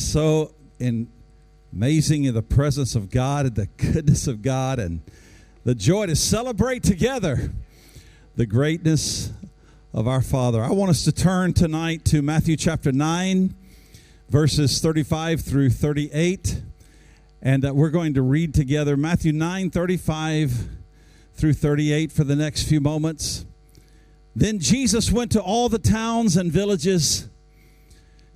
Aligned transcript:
so 0.00 0.54
in 0.78 1.08
amazing 1.72 2.24
in 2.24 2.34
the 2.34 2.42
presence 2.42 2.94
of 2.94 3.10
God 3.10 3.46
and 3.46 3.54
the 3.54 3.66
goodness 3.76 4.26
of 4.26 4.42
God 4.42 4.78
and 4.78 5.00
the 5.64 5.74
joy 5.74 6.06
to 6.06 6.16
celebrate 6.16 6.82
together 6.82 7.52
the 8.34 8.46
greatness 8.46 9.30
of 9.92 10.08
our 10.08 10.22
Father. 10.22 10.62
I 10.64 10.70
want 10.70 10.90
us 10.90 11.04
to 11.04 11.12
turn 11.12 11.52
tonight 11.52 12.04
to 12.06 12.22
Matthew 12.22 12.56
chapter 12.56 12.90
9, 12.90 13.54
verses 14.28 14.80
35 14.80 15.42
through 15.42 15.70
38. 15.70 16.62
And 17.42 17.64
uh, 17.64 17.74
we're 17.74 17.90
going 17.90 18.14
to 18.14 18.22
read 18.22 18.52
together 18.54 18.96
Matthew 18.96 19.32
9, 19.32 19.70
35 19.70 20.68
through 21.34 21.54
38 21.54 22.10
for 22.10 22.24
the 22.24 22.36
next 22.36 22.68
few 22.68 22.80
moments. 22.80 23.44
Then 24.34 24.58
Jesus 24.58 25.10
went 25.10 25.32
to 25.32 25.40
all 25.40 25.68
the 25.68 25.78
towns 25.78 26.36
and 26.36 26.50
villages 26.52 27.29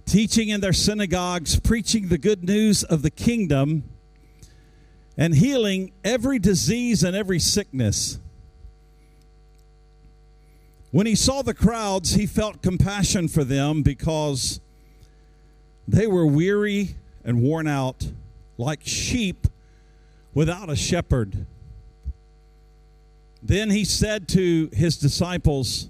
teaching 0.07 0.49
in 0.49 0.61
their 0.61 0.73
synagogues, 0.73 1.59
preaching 1.61 2.09
the 2.09 2.19
good 2.19 2.45
news 2.45 2.85
of 2.85 3.03
the 3.03 3.11
kingdom, 3.11 3.85
and 5.17 5.35
healing 5.35 5.93
every 6.03 6.39
disease 6.39 7.03
and 7.03 7.17
every 7.17 7.39
sickness. 7.39 8.19
When 10.91 11.07
he 11.07 11.15
saw 11.15 11.43
the 11.43 11.55
crowds, 11.55 12.15
he 12.15 12.27
felt 12.27 12.63
compassion 12.63 13.29
for 13.29 13.45
them 13.45 13.83
because 13.83 14.61
they 15.89 16.07
were 16.07 16.27
weary 16.27 16.97
and 17.25 17.43
worn 17.43 17.67
out, 17.67 18.07
like 18.59 18.81
sheep 18.85 19.47
without 20.35 20.71
a 20.71 20.77
shepherd. 20.77 21.47
Then 23.43 23.71
he 23.71 23.85
said 23.85 24.29
to 24.29 24.71
his 24.73 24.97
disciples, 24.97 25.89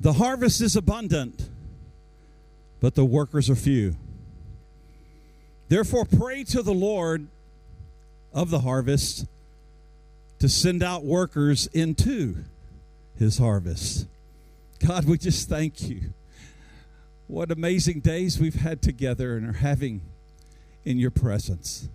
The 0.00 0.14
harvest 0.14 0.60
is 0.60 0.76
abundant 0.76 1.50
but 2.84 2.94
the 2.94 3.02
workers 3.02 3.48
are 3.48 3.56
few. 3.56 3.96
Therefore, 5.70 6.04
pray 6.04 6.44
to 6.44 6.60
the 6.60 6.74
Lord 6.74 7.28
of 8.30 8.50
the 8.50 8.58
harvest 8.58 9.24
to 10.38 10.50
send 10.50 10.82
out 10.82 11.02
workers 11.02 11.66
into 11.68 12.44
his 13.18 13.38
harvest. 13.38 14.06
God, 14.86 15.06
we 15.06 15.16
just 15.16 15.48
thank 15.48 15.88
you. 15.88 16.12
What 17.26 17.50
amazing 17.50 18.00
days 18.00 18.38
we've 18.38 18.54
had 18.54 18.82
together 18.82 19.38
and 19.38 19.48
are 19.48 19.54
having 19.54 20.02
in 20.84 20.98
your 20.98 21.10
presence. 21.10 21.88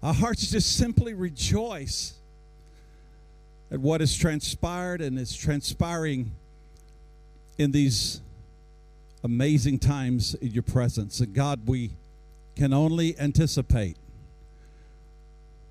Our 0.00 0.14
hearts 0.14 0.48
just 0.48 0.76
simply 0.76 1.12
rejoice 1.12 2.14
at 3.72 3.80
what 3.80 4.00
has 4.00 4.16
transpired 4.16 5.00
and 5.00 5.18
is 5.18 5.34
transpiring 5.34 6.30
in 7.58 7.72
these 7.72 8.20
amazing 9.24 9.78
times 9.78 10.34
in 10.34 10.50
your 10.50 10.62
presence. 10.62 11.18
And 11.18 11.32
God, 11.32 11.66
we 11.66 11.92
can 12.54 12.74
only 12.74 13.18
anticipate 13.18 13.96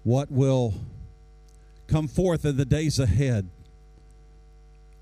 what 0.01 0.31
will 0.31 0.73
come 1.87 2.07
forth 2.07 2.43
in 2.43 2.57
the 2.57 2.65
days 2.65 2.97
ahead 2.97 3.47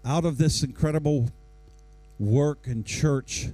out 0.03 0.25
of 0.25 0.38
this 0.38 0.63
incredible 0.63 1.30
work 2.19 2.67
and 2.67 2.85
church 2.85 3.47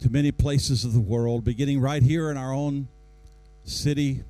to 0.00 0.10
many 0.10 0.30
places 0.30 0.84
of 0.84 0.92
the 0.92 1.00
world, 1.00 1.42
beginning 1.42 1.80
right 1.80 2.02
here 2.02 2.30
in 2.30 2.36
our 2.36 2.52
own 2.52 2.88
city, 3.64 4.22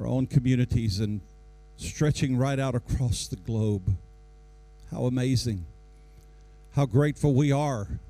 our 0.00 0.06
own 0.06 0.26
communities, 0.26 0.98
and 0.98 1.20
stretching 1.76 2.36
right 2.36 2.58
out 2.58 2.74
across 2.74 3.26
the 3.26 3.36
globe. 3.36 3.96
How 4.90 5.04
amazing. 5.04 5.66
How 6.72 6.86
grateful 6.86 7.34
we 7.34 7.52
are 7.52 8.00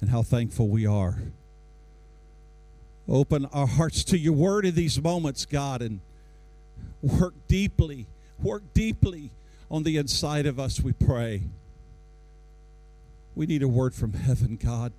and 0.00 0.10
how 0.10 0.22
thankful 0.22 0.68
we 0.68 0.86
are. 0.86 1.18
Open 3.08 3.46
our 3.46 3.66
hearts 3.66 4.04
to 4.04 4.18
your 4.18 4.34
word 4.34 4.66
in 4.66 4.74
these 4.74 5.00
moments, 5.00 5.46
God, 5.46 5.80
and 5.80 6.00
work 7.02 7.34
deeply, 7.46 8.06
work 8.38 8.62
deeply 8.74 9.30
on 9.70 9.82
the 9.82 9.96
inside 9.96 10.46
of 10.46 10.58
us, 10.58 10.80
we 10.80 10.92
pray. 10.92 11.42
We 13.34 13.46
need 13.46 13.62
a 13.62 13.68
word 13.68 13.94
from 13.94 14.14
heaven, 14.14 14.58
God. 14.62 14.92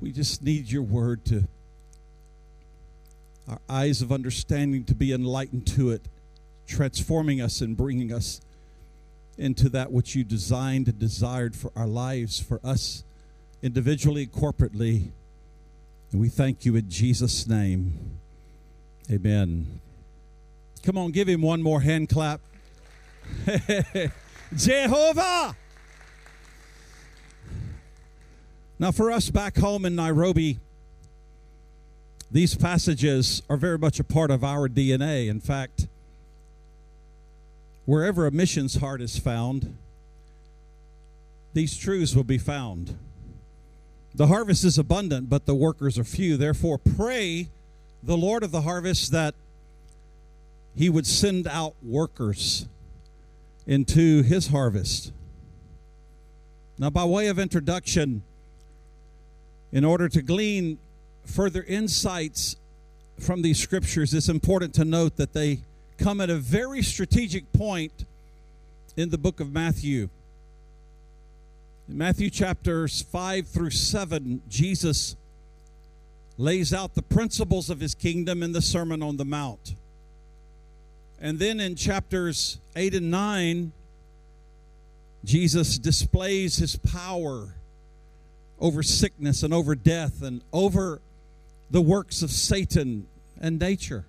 We 0.00 0.12
just 0.12 0.42
need 0.42 0.70
your 0.70 0.82
word 0.82 1.24
to, 1.26 1.44
our 3.48 3.60
eyes 3.68 4.02
of 4.02 4.12
understanding 4.12 4.84
to 4.84 4.94
be 4.94 5.12
enlightened 5.12 5.66
to 5.68 5.90
it, 5.90 6.02
transforming 6.66 7.40
us 7.40 7.60
and 7.60 7.76
bringing 7.76 8.12
us 8.12 8.40
into 9.36 9.68
that 9.70 9.90
which 9.92 10.14
you 10.14 10.24
designed 10.24 10.88
and 10.88 10.98
desired 10.98 11.56
for 11.56 11.70
our 11.74 11.86
lives, 11.86 12.40
for 12.40 12.60
us 12.64 13.04
individually, 13.62 14.26
corporately. 14.26 15.10
And 16.12 16.20
we 16.20 16.28
thank 16.28 16.64
you 16.64 16.76
in 16.76 16.88
Jesus' 16.88 17.46
name. 17.46 18.18
Amen. 19.10 19.80
Come 20.82 20.96
on, 20.96 21.10
give 21.10 21.28
him 21.28 21.42
one 21.42 21.62
more 21.62 21.80
hand 21.80 22.08
clap. 22.08 22.40
Jehovah! 24.56 25.56
Now, 28.78 28.90
for 28.92 29.12
us 29.12 29.28
back 29.28 29.58
home 29.58 29.84
in 29.84 29.94
Nairobi, 29.94 30.58
these 32.30 32.54
passages 32.54 33.42
are 33.50 33.56
very 33.56 33.76
much 33.76 34.00
a 34.00 34.04
part 34.04 34.30
of 34.30 34.42
our 34.42 34.68
DNA. 34.68 35.28
In 35.28 35.40
fact, 35.40 35.86
wherever 37.84 38.26
a 38.26 38.30
missions 38.30 38.76
heart 38.76 39.02
is 39.02 39.18
found, 39.18 39.76
these 41.52 41.76
truths 41.76 42.14
will 42.14 42.24
be 42.24 42.38
found. 42.38 42.96
The 44.14 44.26
harvest 44.26 44.64
is 44.64 44.78
abundant, 44.78 45.30
but 45.30 45.46
the 45.46 45.54
workers 45.54 45.98
are 45.98 46.04
few. 46.04 46.36
Therefore, 46.36 46.78
pray 46.78 47.48
the 48.02 48.16
Lord 48.16 48.42
of 48.42 48.50
the 48.50 48.62
harvest 48.62 49.12
that 49.12 49.34
he 50.74 50.88
would 50.88 51.06
send 51.06 51.46
out 51.46 51.74
workers 51.82 52.66
into 53.66 54.22
his 54.22 54.48
harvest. 54.48 55.12
Now, 56.78 56.90
by 56.90 57.04
way 57.04 57.28
of 57.28 57.38
introduction, 57.38 58.22
in 59.70 59.84
order 59.84 60.08
to 60.08 60.22
glean 60.22 60.78
further 61.24 61.62
insights 61.62 62.56
from 63.18 63.42
these 63.42 63.60
scriptures, 63.60 64.14
it's 64.14 64.28
important 64.28 64.74
to 64.74 64.84
note 64.84 65.16
that 65.16 65.32
they 65.32 65.60
come 65.98 66.20
at 66.20 66.30
a 66.30 66.36
very 66.36 66.82
strategic 66.82 67.52
point 67.52 68.06
in 68.96 69.10
the 69.10 69.18
book 69.18 69.38
of 69.38 69.52
Matthew. 69.52 70.08
In 71.90 71.98
Matthew 71.98 72.30
chapters 72.30 73.02
5 73.02 73.48
through 73.48 73.70
7, 73.70 74.42
Jesus 74.48 75.16
lays 76.38 76.72
out 76.72 76.94
the 76.94 77.02
principles 77.02 77.68
of 77.68 77.80
his 77.80 77.96
kingdom 77.96 78.44
in 78.44 78.52
the 78.52 78.62
Sermon 78.62 79.02
on 79.02 79.16
the 79.16 79.24
Mount. 79.24 79.74
And 81.20 81.40
then 81.40 81.58
in 81.58 81.74
chapters 81.74 82.58
8 82.76 82.94
and 82.94 83.10
9, 83.10 83.72
Jesus 85.24 85.78
displays 85.78 86.58
his 86.58 86.76
power 86.76 87.56
over 88.60 88.84
sickness 88.84 89.42
and 89.42 89.52
over 89.52 89.74
death 89.74 90.22
and 90.22 90.42
over 90.52 91.02
the 91.72 91.82
works 91.82 92.22
of 92.22 92.30
Satan 92.30 93.08
and 93.40 93.58
nature. 93.58 94.06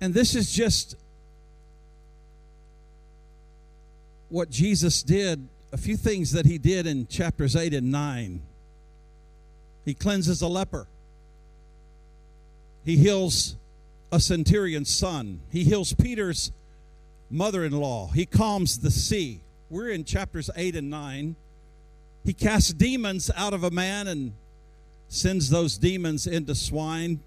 And 0.00 0.14
this 0.14 0.34
is 0.34 0.50
just 0.50 0.96
what 4.28 4.50
Jesus 4.50 5.02
did, 5.02 5.48
a 5.72 5.76
few 5.76 5.96
things 5.96 6.32
that 6.32 6.46
he 6.46 6.58
did 6.58 6.86
in 6.86 7.06
chapters 7.06 7.56
8 7.56 7.74
and 7.74 7.90
9. 7.90 8.42
He 9.84 9.94
cleanses 9.94 10.40
a 10.40 10.48
leper, 10.48 10.86
he 12.84 12.96
heals 12.96 13.56
a 14.10 14.20
centurion's 14.20 14.94
son, 14.94 15.40
he 15.50 15.64
heals 15.64 15.92
Peter's 15.92 16.52
mother 17.30 17.64
in 17.64 17.72
law, 17.72 18.08
he 18.08 18.26
calms 18.26 18.78
the 18.78 18.90
sea. 18.90 19.40
We're 19.70 19.88
in 19.88 20.04
chapters 20.04 20.50
8 20.54 20.76
and 20.76 20.90
9. 20.90 21.36
He 22.24 22.32
casts 22.32 22.72
demons 22.72 23.30
out 23.34 23.52
of 23.52 23.64
a 23.64 23.70
man 23.70 24.06
and 24.06 24.32
sends 25.08 25.50
those 25.50 25.78
demons 25.78 26.26
into 26.26 26.54
swine, 26.54 27.20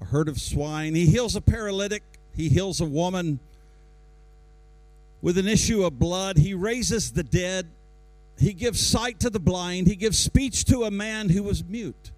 a 0.00 0.06
herd 0.06 0.28
of 0.28 0.40
swine. 0.40 0.94
He 0.94 1.06
heals 1.06 1.36
a 1.36 1.40
paralytic, 1.40 2.02
he 2.34 2.48
heals 2.48 2.80
a 2.80 2.84
woman 2.84 3.40
with 5.24 5.38
an 5.38 5.48
issue 5.48 5.82
of 5.84 5.98
blood. 5.98 6.36
He 6.36 6.52
raises 6.52 7.12
the 7.12 7.22
dead. 7.22 7.70
He 8.38 8.52
gives 8.52 8.78
sight 8.78 9.20
to 9.20 9.30
the 9.30 9.40
blind. 9.40 9.86
He 9.86 9.96
gives 9.96 10.18
speech 10.18 10.66
to 10.66 10.84
a 10.84 10.90
man 10.90 11.30
who 11.30 11.42
was 11.42 11.64
mute. 11.64 12.10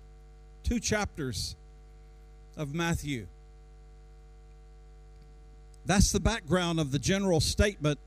Two 0.65 0.81
chapters 0.81 1.55
of 2.57 2.75
Matthew. 2.75 3.29
That's 5.85 6.11
the 6.11 6.19
background 6.19 6.81
of 6.81 6.91
the 6.91 6.99
general 6.99 7.39
statement 7.39 8.01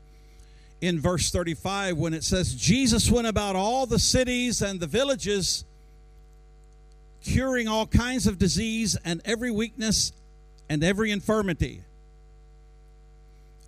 in 0.82 1.00
verse 1.00 1.30
35 1.30 1.96
when 1.96 2.12
it 2.12 2.22
says, 2.22 2.54
Jesus 2.54 3.10
went 3.10 3.26
about 3.26 3.56
all 3.56 3.86
the 3.86 3.98
cities 3.98 4.60
and 4.60 4.80
the 4.80 4.86
villages, 4.86 5.64
curing 7.22 7.68
all 7.68 7.86
kinds 7.86 8.26
of 8.26 8.36
disease 8.36 8.98
and 9.02 9.22
every 9.24 9.50
weakness 9.50 10.12
and 10.68 10.84
every 10.84 11.10
infirmity. 11.10 11.84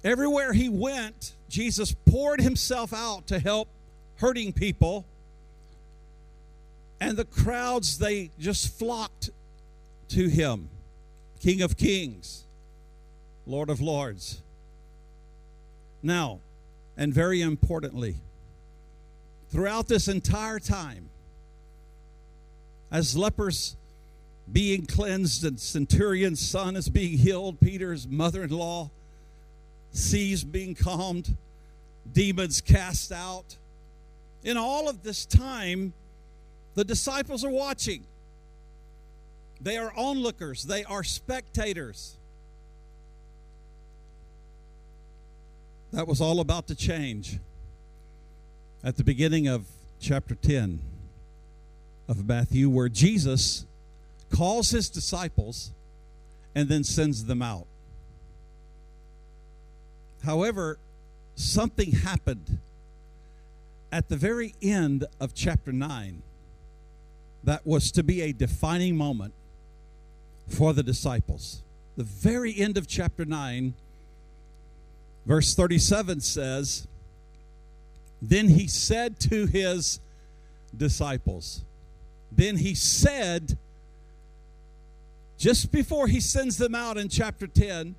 Everywhere 0.04 0.52
he 0.52 0.68
went, 0.68 1.34
Jesus 1.48 1.94
poured 2.10 2.40
himself 2.40 2.92
out 2.92 3.28
to 3.28 3.38
help 3.38 3.68
hurting 4.16 4.52
people 4.52 5.06
And 7.00 7.16
the 7.16 7.24
crowds, 7.24 7.98
they 7.98 8.30
just 8.38 8.78
flocked 8.78 9.30
to 10.10 10.28
him, 10.28 10.68
King 11.40 11.60
of 11.62 11.76
Kings, 11.76 12.44
Lord 13.44 13.70
of 13.70 13.80
Lords. 13.80 14.40
Now, 16.00 16.38
and 16.96 17.12
very 17.12 17.42
importantly, 17.42 18.18
throughout 19.50 19.88
this 19.88 20.06
entire 20.06 20.60
time, 20.60 21.10
as 22.92 23.16
lepers 23.16 23.74
being 24.52 24.86
cleansed 24.86 25.44
and 25.44 25.58
centurion's 25.58 26.38
son 26.38 26.76
is 26.76 26.88
being 26.88 27.18
healed, 27.18 27.60
Peter's 27.60 28.06
mother 28.06 28.44
in 28.44 28.50
law, 28.50 28.90
seas 29.92 30.42
being 30.42 30.74
calmed, 30.74 31.36
demons 32.10 32.60
cast 32.60 33.12
out. 33.12 33.56
In 34.42 34.56
all 34.56 34.88
of 34.88 35.02
this 35.02 35.24
time, 35.24 35.92
the 36.74 36.84
disciples 36.84 37.44
are 37.44 37.50
watching. 37.50 38.04
They 39.60 39.76
are 39.76 39.92
onlookers, 39.96 40.64
they 40.64 40.82
are 40.84 41.04
spectators. 41.04 42.16
That 45.92 46.08
was 46.08 46.20
all 46.20 46.40
about 46.40 46.66
to 46.68 46.74
change 46.74 47.38
at 48.82 48.96
the 48.96 49.04
beginning 49.04 49.46
of 49.46 49.66
chapter 50.00 50.34
10 50.34 50.80
of 52.08 52.26
Matthew, 52.26 52.68
where 52.68 52.88
Jesus 52.88 53.66
calls 54.34 54.70
his 54.70 54.88
disciples 54.88 55.70
and 56.54 56.68
then 56.68 56.82
sends 56.82 57.26
them 57.26 57.42
out. 57.42 57.66
However, 60.24 60.78
something 61.34 61.92
happened 61.92 62.58
at 63.90 64.08
the 64.08 64.16
very 64.16 64.54
end 64.62 65.04
of 65.20 65.34
chapter 65.34 65.72
9 65.72 66.22
that 67.44 67.66
was 67.66 67.90
to 67.92 68.02
be 68.02 68.22
a 68.22 68.32
defining 68.32 68.96
moment 68.96 69.34
for 70.48 70.72
the 70.72 70.82
disciples. 70.82 71.62
The 71.96 72.04
very 72.04 72.56
end 72.56 72.78
of 72.78 72.86
chapter 72.86 73.24
9, 73.24 73.74
verse 75.26 75.54
37 75.54 76.20
says, 76.20 76.86
Then 78.20 78.48
he 78.48 78.66
said 78.66 79.18
to 79.20 79.46
his 79.46 80.00
disciples, 80.76 81.64
Then 82.30 82.56
he 82.56 82.74
said, 82.74 83.58
just 85.36 85.72
before 85.72 86.06
he 86.06 86.20
sends 86.20 86.56
them 86.56 86.74
out 86.74 86.96
in 86.96 87.08
chapter 87.08 87.48
10, 87.48 87.96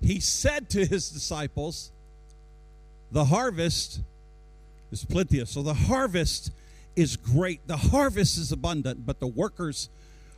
he 0.00 0.20
said 0.20 0.70
to 0.70 0.84
his 0.84 1.10
disciples, 1.10 1.90
The 3.10 3.26
harvest 3.26 4.00
is 4.90 5.04
plenteous. 5.04 5.50
So 5.50 5.62
the 5.62 5.74
harvest 5.74 6.52
is 6.96 7.16
great. 7.16 7.66
The 7.66 7.76
harvest 7.76 8.38
is 8.38 8.52
abundant, 8.52 9.06
but 9.06 9.20
the 9.20 9.26
workers 9.26 9.88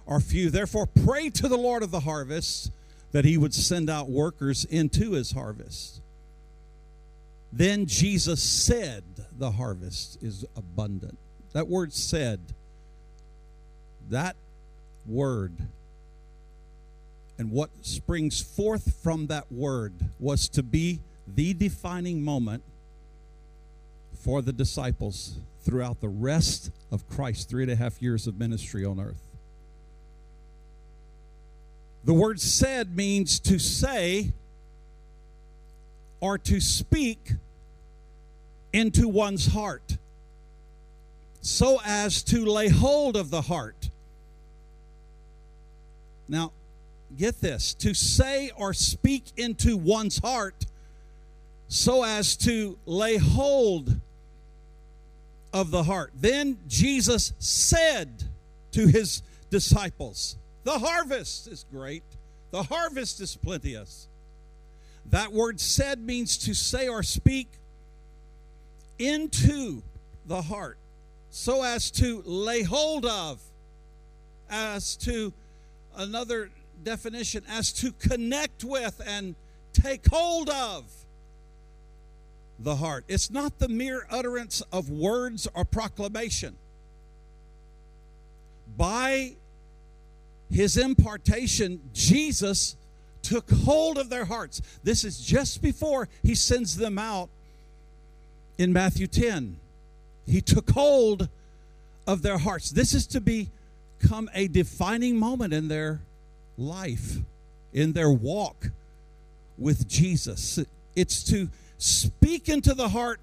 are 0.07 0.21
few. 0.21 0.51
Therefore, 0.51 0.87
pray 0.87 1.31
to 1.31 1.49
the 1.49 1.59
Lord 1.59 1.83
of 1.83 1.91
the 1.91 2.01
harvest 2.01 2.73
that 3.12 3.25
he 3.25 3.37
would 3.37 3.55
send 3.55 3.91
out 3.91 4.09
workers 4.09 4.65
into 4.65 5.12
his 5.12 5.33
harvest. 5.33 6.01
Then 7.53 7.87
Jesus 7.87 8.43
said, 8.43 9.05
The 9.37 9.53
harvest 9.53 10.23
is 10.23 10.45
abundant. 10.57 11.19
That 11.53 11.67
word 11.67 11.93
said, 11.93 12.55
that 14.11 14.35
word 15.07 15.57
and 17.40 17.50
what 17.50 17.70
springs 17.81 18.42
forth 18.42 19.02
from 19.02 19.28
that 19.28 19.50
word 19.50 19.94
was 20.19 20.46
to 20.46 20.62
be 20.62 21.00
the 21.26 21.54
defining 21.54 22.22
moment 22.22 22.62
for 24.12 24.42
the 24.42 24.52
disciples 24.52 25.38
throughout 25.64 26.02
the 26.02 26.08
rest 26.10 26.70
of 26.92 27.08
Christ's 27.08 27.46
three 27.46 27.62
and 27.62 27.72
a 27.72 27.76
half 27.76 28.02
years 28.02 28.26
of 28.26 28.38
ministry 28.38 28.84
on 28.84 29.00
earth. 29.00 29.22
The 32.04 32.12
word 32.12 32.42
said 32.42 32.94
means 32.94 33.40
to 33.40 33.58
say 33.58 34.34
or 36.20 36.37
to 36.37 36.60
speak 36.60 37.32
into 38.70 39.08
one's 39.08 39.46
heart 39.46 39.96
so 41.40 41.81
as 41.87 42.22
to 42.25 42.44
lay 42.44 42.69
hold 42.69 43.16
of 43.16 43.31
the 43.31 43.40
heart. 43.40 43.88
Now, 46.28 46.52
get 47.17 47.41
this 47.41 47.75
to 47.75 47.95
say 47.95 48.51
or 48.57 48.73
speak 48.73 49.25
into 49.37 49.77
one's 49.77 50.19
heart 50.19 50.67
so 51.69 52.03
as 52.03 52.37
to 52.37 52.79
lay 52.87 53.17
hold 53.17 54.01
of 55.53 55.71
the 55.71 55.83
heart. 55.83 56.12
Then 56.15 56.59
Jesus 56.67 57.33
said 57.39 58.25
to 58.73 58.87
his 58.87 59.23
disciples, 59.51 60.37
The 60.65 60.79
harvest 60.79 61.47
is 61.47 61.65
great, 61.71 62.05
the 62.51 62.62
harvest 62.62 63.21
is 63.21 63.37
plenteous. 63.37 64.09
That 65.07 65.33
word 65.33 65.61
said 65.61 66.01
means 66.01 66.39
to 66.39 66.55
say 66.55 66.89
or 66.89 67.03
speak 67.03 67.49
into 68.99 69.83
the 70.27 70.43
heart 70.43 70.79
so 71.31 71.62
as 71.62 71.91
to 71.93 72.23
lay 72.27 72.62
hold 72.62 73.07
of, 73.07 73.41
as 74.49 74.97
to 74.97 75.33
another 75.97 76.51
definition, 76.85 77.44
as 77.49 77.73
to 77.75 77.93
connect 77.93 78.65
with 78.65 79.00
and 79.06 79.35
take 79.73 80.06
hold 80.09 80.50
of 80.50 80.85
the 82.59 82.77
heart. 82.77 83.05
It's 83.09 83.31
not 83.31 83.59
the 83.59 83.69
mere 83.69 84.06
utterance 84.11 84.62
of 84.73 84.91
words 84.91 85.49
or 85.55 85.65
proclamation. 85.65 86.56
By 88.77 89.37
his 90.50 90.77
impartation, 90.77 91.81
Jesus 91.93 92.77
took 93.23 93.50
hold 93.50 93.99
of 93.99 94.11
their 94.11 94.25
hearts. 94.25 94.61
This 94.83 95.05
is 95.05 95.21
just 95.21 95.62
before 95.62 96.09
he 96.23 96.35
sends 96.35 96.76
them 96.76 96.99
out 96.99 97.31
in 98.59 98.73
Matthew 98.73 99.06
10. 99.06 99.59
He 100.26 100.41
took 100.41 100.71
hold 100.71 101.29
of 102.06 102.23
their 102.23 102.38
hearts. 102.38 102.71
This 102.71 102.94
is 102.94 103.06
to 103.09 103.21
become 103.21 104.29
a 104.35 104.49
defining 104.49 105.17
moment 105.17 105.53
in 105.53 105.69
their 105.69 106.00
life, 106.61 107.17
in 107.73 107.93
their 107.93 108.11
walk 108.11 108.67
with 109.59 109.89
Jesus. 109.89 110.59
It's 110.95 111.25
to 111.25 111.49
speak 111.79 112.49
into 112.49 112.75
the 112.75 112.89
heart 112.89 113.21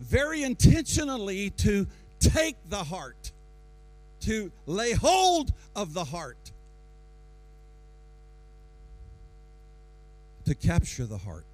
very 0.00 0.42
intentionally 0.42 1.50
to 1.50 1.86
take 2.18 2.56
the 2.68 2.84
heart, 2.84 3.32
to 4.20 4.50
lay 4.66 4.92
hold 4.92 5.52
of 5.76 5.94
the 5.94 6.04
heart, 6.04 6.52
to 10.46 10.54
capture 10.54 11.06
the 11.06 11.18
heart. 11.18 11.44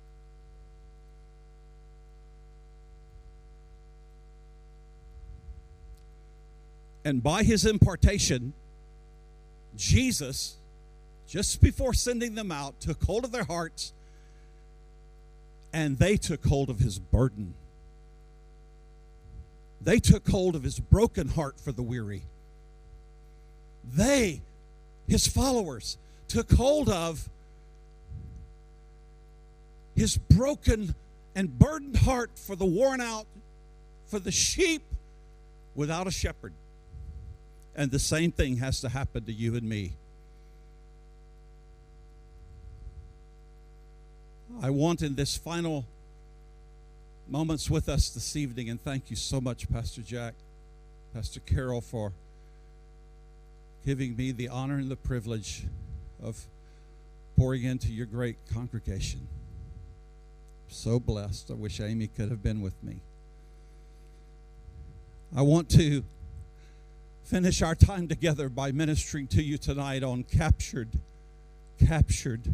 And 7.05 7.23
by 7.23 7.43
his 7.43 7.65
impartation, 7.65 8.53
Jesus, 9.81 10.57
just 11.27 11.63
before 11.63 11.95
sending 11.95 12.35
them 12.35 12.53
out, 12.53 12.79
took 12.81 13.03
hold 13.03 13.25
of 13.25 13.33
their 13.33 13.45
hearts 13.45 13.95
and 15.73 15.99
they 15.99 16.19
took 16.19 16.45
hold 16.45 16.69
of 16.69 16.81
his 16.81 16.99
burden. 16.99 17.55
They 19.81 19.99
took 19.99 20.29
hold 20.29 20.55
of 20.55 20.63
his 20.63 20.79
broken 20.79 21.29
heart 21.29 21.59
for 21.59 21.73
the 21.73 21.83
weary. 21.83 22.25
They, 23.83 24.43
his 25.09 25.27
followers, 25.27 25.97
took 26.29 26.53
hold 26.53 26.91
of 26.91 27.31
his 29.97 30.19
broken 30.19 30.95
and 31.35 31.59
burdened 31.59 31.97
heart 31.97 32.33
for 32.35 32.55
the 32.55 32.67
worn 32.67 33.01
out, 33.01 33.27
for 34.09 34.19
the 34.19 34.31
sheep 34.31 34.83
without 35.75 36.07
a 36.07 36.11
shepherd. 36.11 36.53
And 37.81 37.91
the 37.91 37.99
same 37.99 38.31
thing 38.31 38.59
has 38.59 38.83
to 38.83 38.91
happen 38.91 39.25
to 39.25 39.33
you 39.33 39.57
and 39.57 39.67
me. 39.67 39.95
I 44.61 44.69
want 44.69 45.01
in 45.01 45.15
this 45.15 45.39
final 45.39 45.87
moments 47.27 47.71
with 47.71 47.89
us 47.89 48.11
this 48.11 48.37
evening, 48.37 48.69
and 48.69 48.79
thank 48.79 49.09
you 49.09 49.17
so 49.17 49.41
much, 49.41 49.67
Pastor 49.73 50.03
Jack, 50.03 50.35
Pastor 51.15 51.41
Carol, 51.41 51.81
for 51.81 52.13
giving 53.87 54.15
me 54.15 54.33
the 54.33 54.49
honor 54.49 54.77
and 54.77 54.91
the 54.91 54.97
privilege 54.97 55.65
of 56.23 56.45
pouring 57.39 57.65
into 57.65 57.91
your 57.91 58.05
great 58.05 58.37
congregation. 58.53 59.27
So 60.69 61.01
blessed. 61.01 61.51
I 61.51 61.55
wish 61.55 61.81
Amy 61.81 62.09
could 62.09 62.31
have 62.31 62.43
been 62.43 62.61
with 62.61 62.85
me. 62.85 63.01
I 65.35 65.41
want 65.41 65.71
to 65.71 66.05
finish 67.31 67.63
our 67.63 67.77
time 67.77 68.09
together 68.09 68.49
by 68.49 68.73
ministering 68.73 69.29
to 69.29 69.41
you 69.41 69.57
tonight 69.57 70.03
on 70.03 70.25
captured, 70.25 70.89
captured 71.79 72.53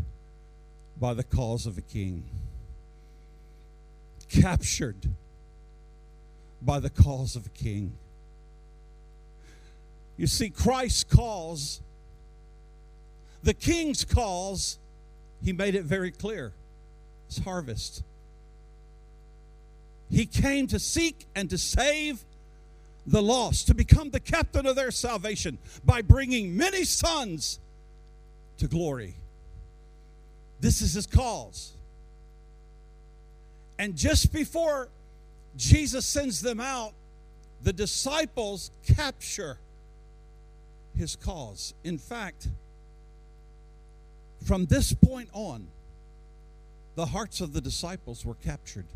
by 1.00 1.14
the 1.14 1.24
cause 1.24 1.64
of 1.64 1.78
a 1.78 1.80
king. 1.80 2.22
Captured 4.28 5.08
by 6.60 6.78
the 6.78 6.90
cause 6.90 7.36
of 7.36 7.46
a 7.46 7.48
king. 7.48 7.96
You 10.18 10.26
see, 10.26 10.50
Christ's 10.50 11.04
cause, 11.04 11.80
the 13.42 13.54
king's 13.54 14.04
cause, 14.04 14.78
he 15.42 15.54
made 15.54 15.74
it 15.74 15.84
very 15.84 16.10
clear. 16.10 16.52
It's 17.28 17.38
harvest. 17.38 18.02
He 20.10 20.26
came 20.26 20.66
to 20.66 20.78
seek 20.78 21.26
and 21.34 21.48
to 21.48 21.56
save 21.56 22.26
the 23.06 23.22
lost, 23.22 23.68
to 23.68 23.74
become 23.74 24.10
the 24.10 24.20
captain 24.20 24.66
of 24.66 24.76
their 24.76 24.90
salvation 24.90 25.58
by 25.84 26.02
bringing 26.02 26.56
many 26.56 26.84
sons 26.84 27.60
to 28.58 28.66
glory. 28.66 29.14
This 30.60 30.82
is 30.82 30.94
his 30.94 31.06
cause. 31.06 31.72
And 33.78 33.94
just 33.94 34.32
before 34.32 34.88
Jesus 35.56 36.06
sends 36.06 36.40
them 36.40 36.60
out, 36.60 36.92
the 37.62 37.72
disciples 37.72 38.70
capture 38.96 39.58
his 40.96 41.14
cause. 41.16 41.74
In 41.84 41.98
fact, 41.98 42.48
from 44.44 44.66
this 44.66 44.92
point 44.92 45.28
on, 45.32 45.68
the 46.94 47.06
hearts 47.06 47.40
of 47.40 47.52
the 47.52 47.60
disciples 47.60 48.24
were 48.24 48.34
captured. 48.34 48.86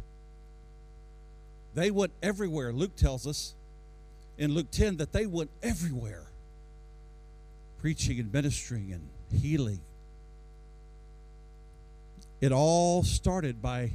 They 1.75 1.91
went 1.91 2.13
everywhere. 2.23 2.73
Luke 2.73 2.97
tells 2.97 3.27
us 3.27 3.55
in 4.41 4.55
Luke 4.55 4.71
10 4.71 4.97
that 4.97 5.13
they 5.13 5.27
went 5.27 5.51
everywhere, 5.63 6.25
preaching 7.79 8.19
and 8.19 8.33
ministering 8.33 8.91
and 8.91 9.07
healing. 9.39 9.81
It 12.41 12.51
all 12.51 13.03
started 13.03 13.61
by 13.61 13.91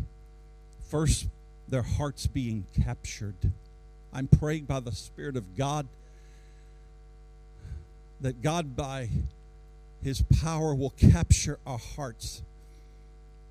first 0.88 1.28
their 1.68 1.82
hearts 1.82 2.28
being 2.28 2.68
captured. 2.84 3.34
I'm 4.14 4.28
praying 4.28 4.66
by 4.66 4.82
the 4.82 4.92
Spirit 4.92 5.36
of 5.36 5.58
God 5.58 5.88
that 8.22 8.44
God, 8.44 8.76
by 8.76 9.10
His 10.04 10.24
power, 10.42 10.76
will 10.76 10.92
capture 10.92 11.58
our 11.66 11.80
hearts. 11.80 12.44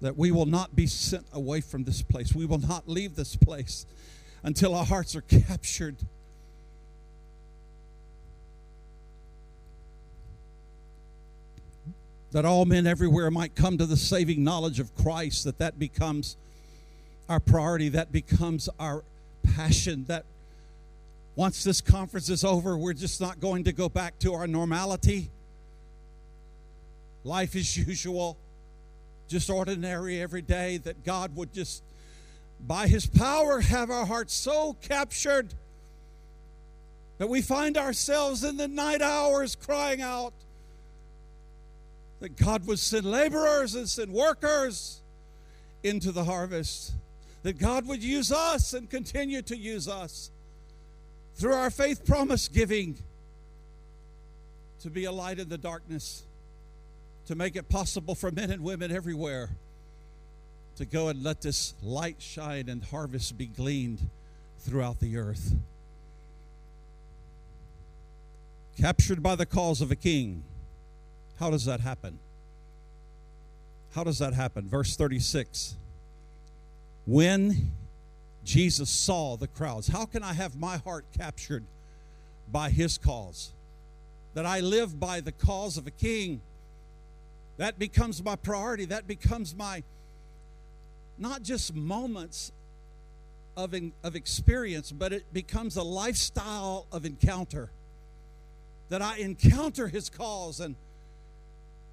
That 0.01 0.17
we 0.17 0.31
will 0.31 0.47
not 0.47 0.77
be 0.77 0.87
sent 0.87 1.27
away 1.33 1.61
from 1.61 1.83
this 1.83 2.03
place. 2.03 2.33
We 2.37 2.47
will 2.47 2.59
not 2.59 2.89
leave 2.89 3.17
this 3.17 3.35
place 3.35 3.85
until 4.45 4.77
our 4.77 4.85
hearts 4.85 5.17
are 5.17 5.23
captured. 5.23 5.97
That 12.35 12.45
all 12.45 12.65
men 12.65 12.85
everywhere 12.85 13.31
might 13.31 13.55
come 13.55 13.79
to 13.79 13.87
the 13.87 13.97
saving 13.97 14.43
knowledge 14.43 14.81
of 14.81 14.93
Christ, 14.97 15.45
that 15.45 15.59
that 15.59 15.79
becomes 15.79 16.37
our 17.29 17.39
priority, 17.39 17.91
that 17.91 18.11
becomes 18.11 18.69
our 18.81 19.05
passion, 19.45 20.05
that 20.07 20.25
once 21.37 21.63
this 21.63 21.81
conference 21.81 22.29
is 22.29 22.43
over, 22.43 22.77
we're 22.77 22.93
just 22.93 23.21
not 23.21 23.39
going 23.39 23.63
to 23.63 23.73
go 23.73 23.89
back 23.89 24.19
to 24.19 24.35
our 24.35 24.49
normality. 24.49 25.31
Life 27.23 27.55
as 27.55 27.77
usual, 27.87 28.37
just 29.29 29.49
ordinary 29.49 30.21
every 30.21 30.43
day, 30.43 30.79
that 30.79 31.05
God 31.05 31.37
would 31.37 31.53
just, 31.53 31.85
by 32.67 32.89
His 32.89 33.07
power, 33.07 33.61
have 33.61 33.91
our 33.91 34.07
hearts 34.07 34.35
so 34.35 34.77
captured 34.83 35.55
that 37.19 37.29
we 37.29 37.43
find 37.43 37.77
ourselves 37.77 38.43
in 38.43 38.57
the 38.57 38.67
night 38.67 39.03
hours 39.03 39.55
crying 39.55 40.03
out 40.03 40.33
that 42.25 42.37
God 42.37 42.67
would 42.67 42.79
send 42.79 43.05
laborers 43.05 43.75
and 43.75 43.87
send 43.87 44.11
workers 44.11 45.03
into 45.83 46.11
the 46.11 46.25
harvest, 46.25 46.95
that 47.43 47.59
God 47.59 47.87
would 47.87 48.03
use 48.03 48.33
us 48.33 48.73
and 48.73 48.89
continue 48.89 49.43
to 49.43 49.55
use 49.55 49.87
us 49.89 50.31
through 51.35 51.53
our 51.53 51.69
faith 51.69 52.07
promise 52.07 52.49
giving 52.49 52.97
to 54.81 54.89
be 54.89 55.05
a 55.05 55.13
light 55.13 55.39
in 55.39 55.51
the 55.51 55.59
darkness, 55.59 56.23
to 57.27 57.35
make 57.35 57.57
it 57.57 57.69
possible 57.69 58.15
for 58.15 58.31
men 58.31 58.51
and 58.51 58.65
women 58.65 58.91
everywhere 58.91 59.51
to 60.77 60.87
go 60.87 61.09
and 61.09 61.23
let 61.23 61.43
this 61.43 61.75
light 61.83 62.23
shine 62.23 62.71
and 62.71 62.85
harvest 62.85 63.37
be 63.37 63.45
gleaned 63.45 64.01
throughout 64.61 64.99
the 64.99 65.19
earth. 65.19 65.53
Captured 68.81 69.23
by 69.23 69.35
the 69.35 69.45
cause 69.45 69.83
of 69.83 69.91
a 69.91 69.97
king. 69.97 70.43
How 71.39 71.51
does 71.51 71.65
that 71.65 71.81
happen? 71.81 72.19
How 73.95 74.05
does 74.05 74.19
that 74.19 74.35
happen? 74.35 74.69
Verse 74.69 74.97
36. 74.97 75.77
When 77.07 77.73
Jesus 78.45 78.91
saw 78.91 79.37
the 79.37 79.49
crowds. 79.49 79.89
How 79.89 80.05
can 80.05 80.23
I 80.23 80.35
have 80.35 80.57
my 80.57 80.77
heart 80.77 81.07
captured 81.17 81.65
by 82.51 82.71
his 82.71 82.99
cause? 82.99 83.53
That 84.35 84.47
I 84.47 84.61
live 84.61 85.01
by 85.01 85.21
the 85.21 85.33
cause 85.33 85.77
of 85.79 85.87
a 85.87 85.91
king. 85.91 86.43
That 87.57 87.79
becomes 87.79 88.23
my 88.23 88.37
priority. 88.37 88.85
That 88.85 89.07
becomes 89.07 89.55
my 89.55 89.83
not 91.17 91.43
just 91.43 91.75
moments 91.75 92.53
of, 93.57 93.75
of 94.03 94.17
experience, 94.17 94.93
but 94.93 95.13
it 95.13 95.33
becomes 95.33 95.77
a 95.77 95.83
lifestyle 95.83 96.87
of 96.93 97.05
encounter. 97.05 97.71
That 98.91 99.01
I 99.01 99.19
encounter 99.19 99.89
his 99.89 100.11
cause 100.11 100.61
and 100.61 100.75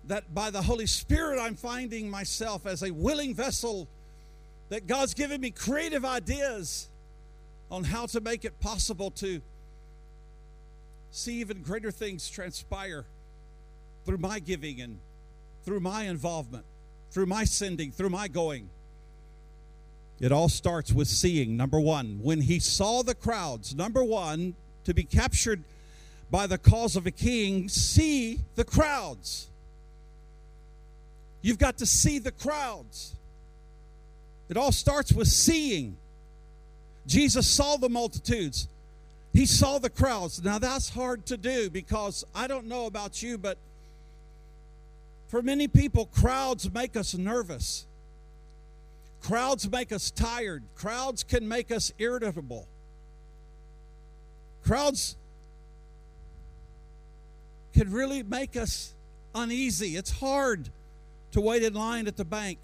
that 0.06 0.34
by 0.34 0.50
the 0.50 0.62
Holy 0.62 0.86
Spirit 0.86 1.40
I'm 1.40 1.56
finding 1.56 2.10
myself 2.10 2.66
as 2.66 2.84
a 2.84 2.92
willing 2.92 3.36
vessel 3.36 3.88
that 4.70 4.88
God's 4.88 5.14
given 5.14 5.42
me 5.42 5.52
creative 5.52 6.06
ideas 6.06 6.88
on 7.70 7.84
how 7.84 8.06
to 8.08 8.20
make 8.20 8.46
it 8.46 8.60
possible 8.60 9.12
to 9.12 9.42
see 11.12 11.40
even 11.40 11.62
greater 11.62 11.92
things 11.92 12.30
transpire 12.30 13.06
through 14.06 14.18
my 14.18 14.40
giving 14.40 14.82
and 14.82 15.00
through 15.64 15.80
my 15.80 16.04
involvement, 16.04 16.66
through 17.12 17.26
my 17.26 17.44
sending, 17.44 17.92
through 17.92 18.10
my 18.10 18.28
going. 18.28 18.70
It 20.20 20.32
all 20.32 20.50
starts 20.50 20.92
with 20.92 21.08
seeing. 21.08 21.58
Number 21.58 21.80
one, 21.80 22.20
when 22.22 22.42
he 22.42 22.60
saw 22.60 23.02
the 23.04 23.16
crowds, 23.16 23.76
number 23.76 24.04
one, 24.04 24.56
to 24.84 24.94
be 24.94 25.04
captured 25.04 25.64
by 26.30 26.48
the 26.48 26.58
cause 26.58 26.96
of 26.96 27.06
a 27.06 27.12
king, 27.12 27.68
see 27.68 28.40
the 28.56 28.64
crowds. 28.64 29.51
You've 31.42 31.58
got 31.58 31.78
to 31.80 31.86
see 31.86 32.20
the 32.20 32.32
crowds. 32.32 33.16
It 34.50 34.58
all 34.58 34.72
starts 34.72 35.14
with 35.14 35.28
seeing. 35.28 35.98
Jesus 37.08 37.48
saw 37.48 37.78
the 37.78 37.90
multitudes. 37.90 38.68
He 39.34 39.46
saw 39.46 39.80
the 39.80 39.90
crowds. 39.90 40.44
Now 40.44 40.60
that's 40.60 40.90
hard 40.90 41.26
to 41.28 41.38
do 41.38 41.70
because 41.70 42.26
I 42.36 42.48
don't 42.48 42.68
know 42.68 42.86
about 42.86 43.24
you, 43.24 43.38
but 43.38 43.58
for 45.30 45.42
many 45.42 45.68
people, 45.68 46.08
crowds 46.08 46.72
make 46.72 46.98
us 46.98 47.16
nervous. 47.16 47.86
Crowds 49.22 49.70
make 49.72 49.92
us 49.92 50.12
tired. 50.12 50.64
Crowds 50.76 51.24
can 51.24 51.48
make 51.48 51.72
us 51.72 51.94
irritable. 51.98 52.68
Crowds 54.64 55.16
can 57.74 57.92
really 57.92 58.24
make 58.24 58.58
us 58.58 58.94
uneasy. 59.34 59.96
It's 59.96 60.12
hard 60.12 60.70
to 61.32 61.42
wait 61.42 61.64
in 61.64 61.74
line 61.74 62.08
at 62.08 62.18
the 62.18 62.26
bank. 62.26 62.60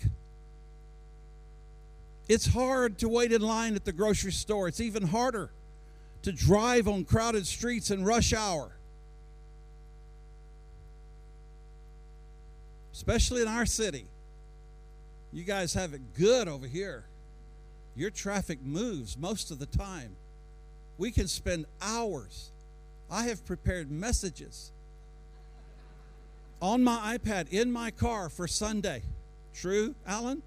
It's 2.27 2.47
hard 2.47 2.97
to 2.99 3.09
wait 3.09 3.31
in 3.31 3.41
line 3.41 3.75
at 3.75 3.85
the 3.85 3.93
grocery 3.93 4.33
store. 4.33 4.67
It's 4.67 4.81
even 4.81 5.07
harder 5.07 5.51
to 6.23 6.31
drive 6.31 6.87
on 6.87 7.05
crowded 7.05 7.47
streets 7.47 7.89
in 7.89 8.03
rush 8.03 8.33
hour. 8.33 8.71
Especially 12.91 13.41
in 13.41 13.47
our 13.47 13.65
city. 13.65 14.07
You 15.31 15.43
guys 15.43 15.73
have 15.73 15.93
it 15.93 16.15
good 16.15 16.47
over 16.47 16.67
here. 16.67 17.05
Your 17.95 18.09
traffic 18.09 18.61
moves 18.61 19.17
most 19.17 19.51
of 19.51 19.59
the 19.59 19.65
time. 19.65 20.15
We 20.97 21.11
can 21.11 21.27
spend 21.27 21.65
hours. 21.81 22.51
I 23.09 23.23
have 23.23 23.45
prepared 23.45 23.89
messages 23.89 24.71
on 26.61 26.83
my 26.83 27.17
iPad 27.17 27.49
in 27.49 27.71
my 27.71 27.91
car 27.91 28.29
for 28.29 28.47
Sunday. 28.47 29.03
True, 29.53 29.95
Alan? 30.05 30.41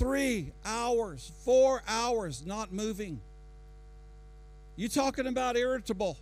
three 0.00 0.52
hours, 0.64 1.30
four 1.44 1.82
hours 1.86 2.44
not 2.46 2.72
moving. 2.72 3.20
You 4.76 4.88
talking 4.88 5.26
about 5.26 5.58
irritable? 5.58 6.16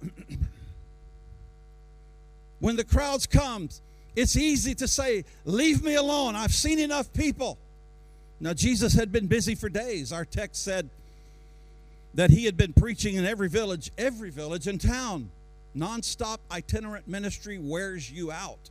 when 2.60 2.76
the 2.76 2.84
crowds 2.84 3.26
come, 3.26 3.68
it's 4.14 4.36
easy 4.36 4.76
to 4.76 4.86
say, 4.86 5.24
"Leave 5.44 5.82
me 5.82 5.96
alone. 5.96 6.36
I've 6.36 6.54
seen 6.54 6.78
enough 6.78 7.12
people." 7.12 7.58
Now 8.38 8.54
Jesus 8.54 8.94
had 8.94 9.10
been 9.10 9.26
busy 9.26 9.56
for 9.56 9.68
days. 9.68 10.12
Our 10.12 10.24
text 10.24 10.62
said 10.62 10.90
that 12.18 12.30
he 12.30 12.46
had 12.46 12.56
been 12.56 12.72
preaching 12.72 13.14
in 13.14 13.24
every 13.24 13.48
village, 13.48 13.92
every 13.96 14.30
village 14.30 14.66
and 14.66 14.80
town. 14.80 15.30
Nonstop 15.76 16.38
itinerant 16.50 17.06
ministry 17.06 17.60
wears 17.60 18.10
you 18.10 18.32
out. 18.32 18.70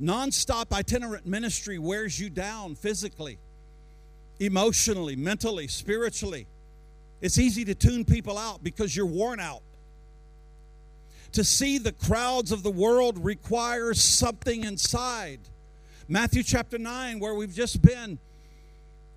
Nonstop 0.00 0.72
itinerant 0.72 1.26
ministry 1.26 1.78
wears 1.78 2.18
you 2.18 2.30
down 2.30 2.74
physically, 2.74 3.36
emotionally, 4.40 5.14
mentally, 5.14 5.68
spiritually. 5.68 6.46
It's 7.20 7.36
easy 7.36 7.66
to 7.66 7.74
tune 7.74 8.06
people 8.06 8.38
out 8.38 8.64
because 8.64 8.96
you're 8.96 9.04
worn 9.04 9.40
out. 9.40 9.60
To 11.32 11.44
see 11.44 11.76
the 11.76 11.92
crowds 11.92 12.50
of 12.50 12.62
the 12.62 12.70
world 12.70 13.22
requires 13.22 14.00
something 14.00 14.64
inside. 14.64 15.40
Matthew 16.08 16.42
chapter 16.42 16.78
9, 16.78 17.20
where 17.20 17.34
we've 17.34 17.54
just 17.54 17.82
been, 17.82 18.18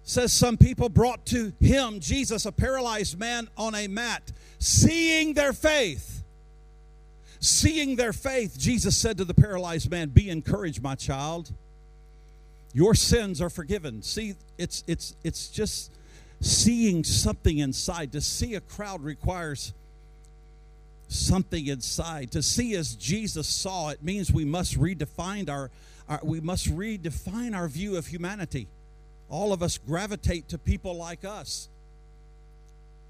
says 0.07 0.31
some 0.31 0.55
people 0.55 0.87
brought 0.87 1.25
to 1.25 1.51
him, 1.59 1.99
Jesus, 1.99 2.45
a 2.45 2.51
paralyzed 2.51 3.19
man 3.19 3.49
on 3.57 3.75
a 3.75 3.87
mat, 3.87 4.31
seeing 4.57 5.33
their 5.33 5.51
faith. 5.51 6.23
Seeing 7.39 7.97
their 7.97 8.13
faith, 8.13 8.57
Jesus 8.57 8.95
said 8.95 9.17
to 9.17 9.25
the 9.25 9.33
paralyzed 9.33 9.91
man, 9.91 10.09
Be 10.09 10.29
encouraged, 10.29 10.81
my 10.81 10.95
child. 10.95 11.51
Your 12.73 12.95
sins 12.95 13.41
are 13.41 13.49
forgiven. 13.49 14.01
See, 14.01 14.35
it's 14.57 14.83
it's 14.87 15.15
it's 15.23 15.49
just 15.49 15.91
seeing 16.39 17.03
something 17.03 17.57
inside. 17.57 18.13
To 18.13 18.21
see 18.21 18.55
a 18.55 18.61
crowd 18.61 19.03
requires 19.03 19.73
something 21.09 21.67
inside. 21.67 22.31
To 22.31 22.41
see 22.41 22.75
as 22.75 22.95
Jesus 22.95 23.47
saw, 23.47 23.89
it 23.89 24.01
means 24.01 24.31
we 24.31 24.45
must 24.45 24.79
redefine 24.79 25.49
our, 25.49 25.69
our, 26.07 26.21
we 26.23 26.39
must 26.39 26.67
redefine 26.69 27.55
our 27.55 27.67
view 27.67 27.97
of 27.97 28.07
humanity. 28.07 28.67
All 29.29 29.53
of 29.53 29.62
us 29.62 29.77
gravitate 29.77 30.50
to 30.50 30.57
people 30.57 30.96
like 30.96 31.25
us. 31.25 31.69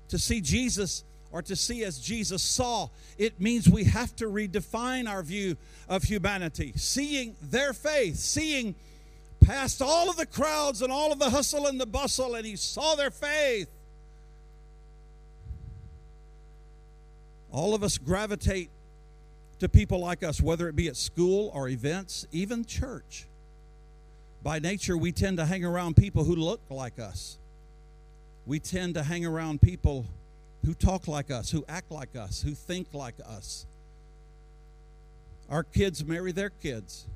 To 0.09 0.17
see 0.17 0.41
Jesus 0.41 1.03
or 1.31 1.41
to 1.41 1.55
see 1.55 1.83
as 1.83 1.99
Jesus 1.99 2.41
saw, 2.41 2.89
it 3.17 3.39
means 3.39 3.69
we 3.69 3.83
have 3.83 4.15
to 4.17 4.25
redefine 4.25 5.09
our 5.09 5.21
view 5.21 5.57
of 5.89 6.03
humanity. 6.03 6.73
Seeing 6.75 7.35
their 7.41 7.73
faith, 7.73 8.15
seeing 8.15 8.75
past 9.41 9.81
all 9.81 10.09
of 10.09 10.17
the 10.17 10.25
crowds 10.25 10.81
and 10.81 10.91
all 10.91 11.11
of 11.11 11.19
the 11.19 11.29
hustle 11.29 11.67
and 11.67 11.79
the 11.79 11.85
bustle, 11.85 12.35
and 12.35 12.45
he 12.45 12.55
saw 12.55 12.95
their 12.95 13.11
faith. 13.11 13.69
All 17.51 17.75
of 17.75 17.83
us 17.83 17.97
gravitate 17.97 18.69
to 19.59 19.69
people 19.69 19.99
like 19.99 20.23
us, 20.23 20.41
whether 20.41 20.67
it 20.69 20.75
be 20.75 20.87
at 20.87 20.95
school 20.95 21.51
or 21.53 21.69
events, 21.69 22.25
even 22.31 22.65
church. 22.65 23.25
By 24.47 24.59
nature, 24.59 24.95
we 24.95 25.11
tend 25.11 25.39
to 25.39 25.45
hang 25.45 25.65
around 25.65 25.97
people 25.97 26.23
who 26.23 26.33
look 26.33 26.61
like 26.69 26.99
us. 26.99 27.37
We 28.45 28.61
tend 28.61 28.93
to 28.93 29.03
hang 29.03 29.25
around 29.25 29.61
people 29.61 30.05
who 30.65 30.73
talk 30.73 31.09
like 31.09 31.29
us, 31.29 31.51
who 31.51 31.65
act 31.67 31.91
like 31.91 32.15
us, 32.15 32.43
who 32.43 32.51
think 32.51 32.93
like 32.93 33.15
us. 33.25 33.65
Our 35.49 35.63
kids 35.63 36.05
marry 36.05 36.31
their 36.31 36.49
kids. 36.49 37.07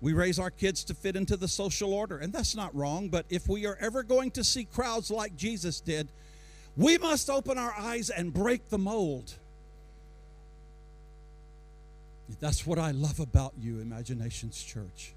We 0.00 0.14
raise 0.14 0.38
our 0.38 0.50
kids 0.50 0.82
to 0.84 0.94
fit 0.94 1.14
into 1.14 1.36
the 1.36 1.46
social 1.46 1.92
order, 1.92 2.16
and 2.16 2.32
that's 2.32 2.56
not 2.56 2.74
wrong. 2.74 3.10
But 3.10 3.26
if 3.28 3.46
we 3.46 3.66
are 3.66 3.76
ever 3.78 4.02
going 4.02 4.30
to 4.30 4.44
see 4.44 4.64
crowds 4.64 5.10
like 5.10 5.36
Jesus 5.36 5.82
did, 5.82 6.08
we 6.74 6.96
must 6.96 7.28
open 7.28 7.58
our 7.58 7.74
eyes 7.78 8.08
and 8.08 8.32
break 8.32 8.70
the 8.70 8.78
mold. 8.78 9.34
That's 12.40 12.66
what 12.66 12.78
I 12.78 12.92
love 12.92 13.20
about 13.20 13.52
you, 13.60 13.80
Imaginations 13.80 14.62
Church. 14.62 15.12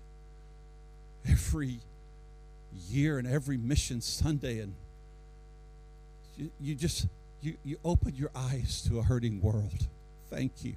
Every 1.28 1.80
year 2.90 3.18
and 3.18 3.28
every 3.28 3.58
mission 3.58 4.02
Sunday, 4.02 4.60
and 4.60 4.74
you, 6.38 6.52
you 6.60 6.76
just 6.76 7.08
you, 7.42 7.56
you 7.64 7.78
open 7.84 8.16
your 8.16 8.32
eyes 8.36 8.86
to 8.88 9.00
a 9.00 9.04
hurting 9.04 9.42
world. 9.42 9.88
Thank 10.30 10.64
you. 10.64 10.76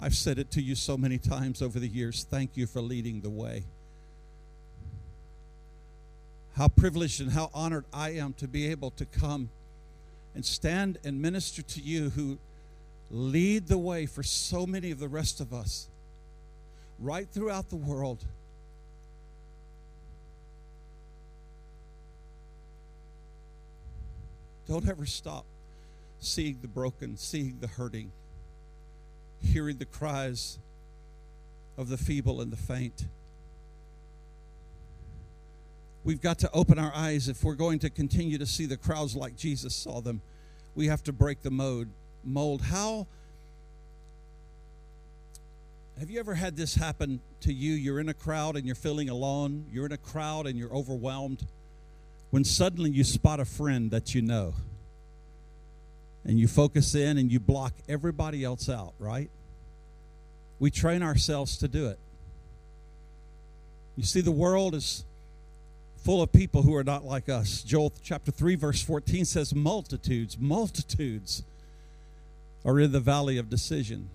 I've 0.00 0.14
said 0.14 0.38
it 0.38 0.50
to 0.52 0.62
you 0.62 0.74
so 0.74 0.96
many 0.96 1.18
times 1.18 1.62
over 1.62 1.78
the 1.78 1.88
years. 1.88 2.24
Thank 2.28 2.56
you 2.56 2.66
for 2.66 2.80
leading 2.80 3.20
the 3.20 3.30
way. 3.30 3.64
How 6.54 6.68
privileged 6.68 7.20
and 7.20 7.32
how 7.32 7.50
honored 7.54 7.84
I 7.92 8.10
am 8.10 8.32
to 8.34 8.48
be 8.48 8.70
able 8.70 8.90
to 8.92 9.04
come 9.04 9.50
and 10.34 10.44
stand 10.44 10.98
and 11.04 11.20
minister 11.20 11.62
to 11.62 11.80
you 11.80 12.10
who 12.10 12.38
lead 13.10 13.68
the 13.68 13.78
way 13.78 14.06
for 14.06 14.22
so 14.22 14.66
many 14.66 14.90
of 14.90 14.98
the 14.98 15.08
rest 15.08 15.40
of 15.40 15.52
us 15.52 15.88
right 16.98 17.28
throughout 17.28 17.70
the 17.70 17.76
world. 17.76 18.24
Don't 24.68 24.88
ever 24.88 25.06
stop 25.06 25.46
seeing 26.20 26.58
the 26.60 26.68
broken, 26.68 27.16
seeing 27.16 27.58
the 27.60 27.66
hurting 27.66 28.12
hearing 29.40 29.78
the 29.78 29.84
cries 29.84 30.58
of 31.76 31.88
the 31.88 31.96
feeble 31.96 32.40
and 32.40 32.52
the 32.52 32.56
faint. 32.56 33.06
We've 36.04 36.20
got 36.20 36.38
to 36.40 36.50
open 36.52 36.78
our 36.78 36.92
eyes 36.94 37.28
if 37.28 37.44
we're 37.44 37.54
going 37.54 37.80
to 37.80 37.90
continue 37.90 38.38
to 38.38 38.46
see 38.46 38.66
the 38.66 38.76
crowds 38.76 39.14
like 39.14 39.36
Jesus 39.36 39.74
saw 39.74 40.00
them. 40.00 40.22
We 40.74 40.86
have 40.86 41.02
to 41.04 41.12
break 41.12 41.42
the 41.42 41.50
mode, 41.50 41.90
mold. 42.24 42.62
How 42.62 43.06
have 45.98 46.08
you 46.08 46.20
ever 46.20 46.34
had 46.34 46.56
this 46.56 46.76
happen 46.76 47.20
to 47.40 47.52
you? 47.52 47.74
You're 47.74 48.00
in 48.00 48.08
a 48.08 48.14
crowd 48.14 48.56
and 48.56 48.64
you're 48.64 48.76
feeling 48.76 49.08
alone. 49.08 49.66
You're 49.70 49.86
in 49.86 49.92
a 49.92 49.98
crowd 49.98 50.46
and 50.46 50.56
you're 50.56 50.72
overwhelmed. 50.72 51.44
When 52.30 52.44
suddenly 52.44 52.90
you 52.90 53.04
spot 53.04 53.40
a 53.40 53.44
friend 53.44 53.90
that 53.90 54.14
you 54.14 54.22
know 54.22 54.54
and 56.24 56.38
you 56.38 56.46
focus 56.46 56.94
in 56.94 57.16
and 57.18 57.32
you 57.32 57.40
block 57.40 57.72
everybody 57.88 58.44
else 58.44 58.68
out, 58.68 58.92
right? 58.98 59.30
We 60.58 60.70
train 60.70 61.02
ourselves 61.02 61.56
to 61.58 61.68
do 61.68 61.86
it. 61.86 61.98
You 63.96 64.04
see, 64.04 64.20
the 64.20 64.30
world 64.30 64.74
is 64.74 65.04
full 66.04 66.22
of 66.22 66.32
people 66.32 66.62
who 66.62 66.74
are 66.76 66.84
not 66.84 67.04
like 67.04 67.28
us. 67.28 67.62
Joel 67.62 67.92
chapter 68.02 68.30
3, 68.30 68.54
verse 68.56 68.82
14 68.82 69.24
says, 69.24 69.54
Multitudes, 69.54 70.38
multitudes 70.38 71.42
are 72.64 72.78
in 72.78 72.92
the 72.92 73.00
valley 73.00 73.38
of 73.38 73.48
decision. 73.48 74.10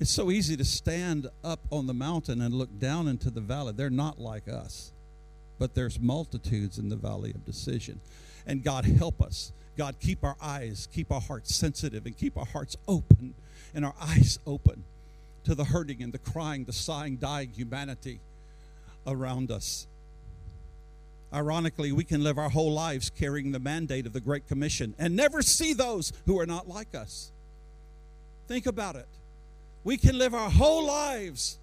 It's 0.00 0.10
so 0.10 0.30
easy 0.30 0.56
to 0.56 0.64
stand 0.64 1.28
up 1.44 1.60
on 1.70 1.86
the 1.86 1.94
mountain 1.94 2.40
and 2.40 2.54
look 2.54 2.78
down 2.78 3.06
into 3.06 3.30
the 3.30 3.40
valley. 3.40 3.74
They're 3.76 3.90
not 3.90 4.18
like 4.18 4.48
us, 4.48 4.92
but 5.60 5.76
there's 5.76 6.00
multitudes 6.00 6.78
in 6.78 6.88
the 6.88 6.96
valley 6.96 7.30
of 7.30 7.44
decision. 7.44 8.00
And 8.46 8.64
God, 8.64 8.84
help 8.84 9.22
us 9.22 9.52
God, 9.80 9.96
keep 9.98 10.24
our 10.24 10.36
eyes, 10.42 10.88
keep 10.92 11.10
our 11.10 11.20
hearts 11.22 11.54
sensitive, 11.54 12.04
and 12.04 12.14
keep 12.14 12.36
our 12.36 12.44
hearts 12.44 12.76
open 12.86 13.34
and 13.74 13.84
our 13.84 13.94
eyes 13.98 14.38
open 14.46 14.84
to 15.44 15.54
the 15.54 15.64
hurting 15.64 16.02
and 16.02 16.12
the 16.12 16.18
crying, 16.18 16.64
the 16.64 16.72
sighing, 16.72 17.16
dying 17.16 17.50
humanity 17.54 18.20
around 19.06 19.50
us. 19.50 19.86
Ironically, 21.32 21.92
we 21.92 22.04
can 22.04 22.22
live 22.22 22.36
our 22.36 22.50
whole 22.50 22.72
lives 22.72 23.08
carrying 23.08 23.52
the 23.52 23.58
mandate 23.58 24.04
of 24.04 24.12
the 24.12 24.20
Great 24.20 24.48
Commission 24.48 24.94
and 24.98 25.14
never 25.14 25.40
see 25.40 25.72
those 25.72 26.12
who 26.26 26.38
are 26.40 26.46
not 26.46 26.68
like 26.68 26.94
us. 26.94 27.30
Think 28.48 28.66
about 28.66 28.96
it. 28.96 29.08
We 29.84 29.96
can 29.96 30.18
live 30.18 30.34
our 30.34 30.50
whole 30.50 30.84
lives 30.84 31.58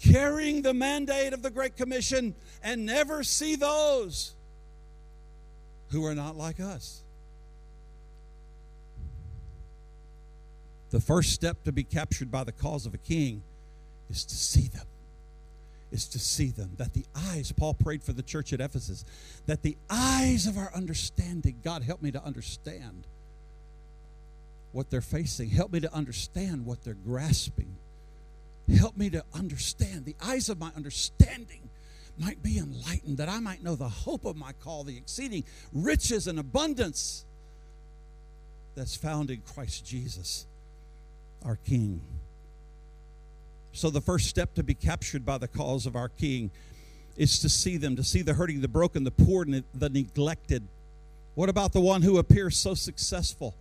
carrying 0.00 0.62
the 0.62 0.74
mandate 0.74 1.32
of 1.32 1.42
the 1.42 1.50
Great 1.50 1.76
Commission 1.76 2.34
and 2.62 2.86
never 2.86 3.22
see 3.22 3.56
those 3.56 4.34
who 5.88 6.04
are 6.04 6.14
not 6.14 6.36
like 6.36 6.60
us. 6.60 7.02
The 10.90 11.00
first 11.00 11.30
step 11.30 11.62
to 11.64 11.72
be 11.72 11.84
captured 11.84 12.30
by 12.30 12.44
the 12.44 12.52
cause 12.52 12.86
of 12.86 12.94
a 12.94 12.98
king 12.98 13.42
is 14.08 14.24
to 14.24 14.34
see 14.34 14.68
them. 14.68 14.86
Is 15.92 16.06
to 16.08 16.18
see 16.18 16.50
them. 16.50 16.72
That 16.76 16.92
the 16.94 17.04
eyes, 17.14 17.52
Paul 17.52 17.74
prayed 17.74 18.02
for 18.02 18.12
the 18.12 18.22
church 18.22 18.52
at 18.52 18.60
Ephesus, 18.60 19.04
that 19.46 19.62
the 19.62 19.76
eyes 19.88 20.46
of 20.46 20.56
our 20.56 20.70
understanding, 20.74 21.60
God, 21.62 21.82
help 21.82 22.02
me 22.02 22.10
to 22.12 22.24
understand 22.24 23.06
what 24.72 24.90
they're 24.90 25.00
facing. 25.00 25.50
Help 25.50 25.72
me 25.72 25.80
to 25.80 25.92
understand 25.92 26.64
what 26.64 26.82
they're 26.84 26.94
grasping. 26.94 27.76
Help 28.76 28.96
me 28.96 29.10
to 29.10 29.24
understand 29.34 30.04
the 30.04 30.16
eyes 30.22 30.48
of 30.48 30.58
my 30.58 30.70
understanding 30.76 31.68
might 32.18 32.42
be 32.42 32.58
enlightened, 32.58 33.18
that 33.18 33.28
I 33.28 33.40
might 33.40 33.62
know 33.62 33.74
the 33.74 33.88
hope 33.88 34.24
of 34.24 34.36
my 34.36 34.52
call, 34.52 34.84
the 34.84 34.96
exceeding 34.96 35.44
riches 35.72 36.26
and 36.26 36.38
abundance 36.38 37.24
that's 38.74 38.94
found 38.94 39.30
in 39.30 39.40
Christ 39.40 39.84
Jesus, 39.84 40.46
our 41.44 41.56
King. 41.56 42.00
So, 43.72 43.88
the 43.88 44.00
first 44.00 44.26
step 44.26 44.54
to 44.54 44.62
be 44.62 44.74
captured 44.74 45.24
by 45.24 45.38
the 45.38 45.48
cause 45.48 45.86
of 45.86 45.96
our 45.96 46.08
King 46.08 46.50
is 47.16 47.38
to 47.40 47.48
see 47.48 47.76
them, 47.76 47.96
to 47.96 48.04
see 48.04 48.22
the 48.22 48.34
hurting, 48.34 48.60
the 48.60 48.68
broken, 48.68 49.04
the 49.04 49.10
poor, 49.10 49.44
and 49.44 49.64
the 49.74 49.88
neglected. 49.88 50.66
What 51.34 51.48
about 51.48 51.72
the 51.72 51.80
one 51.80 52.02
who 52.02 52.18
appears 52.18 52.56
so 52.56 52.74
successful, 52.74 53.54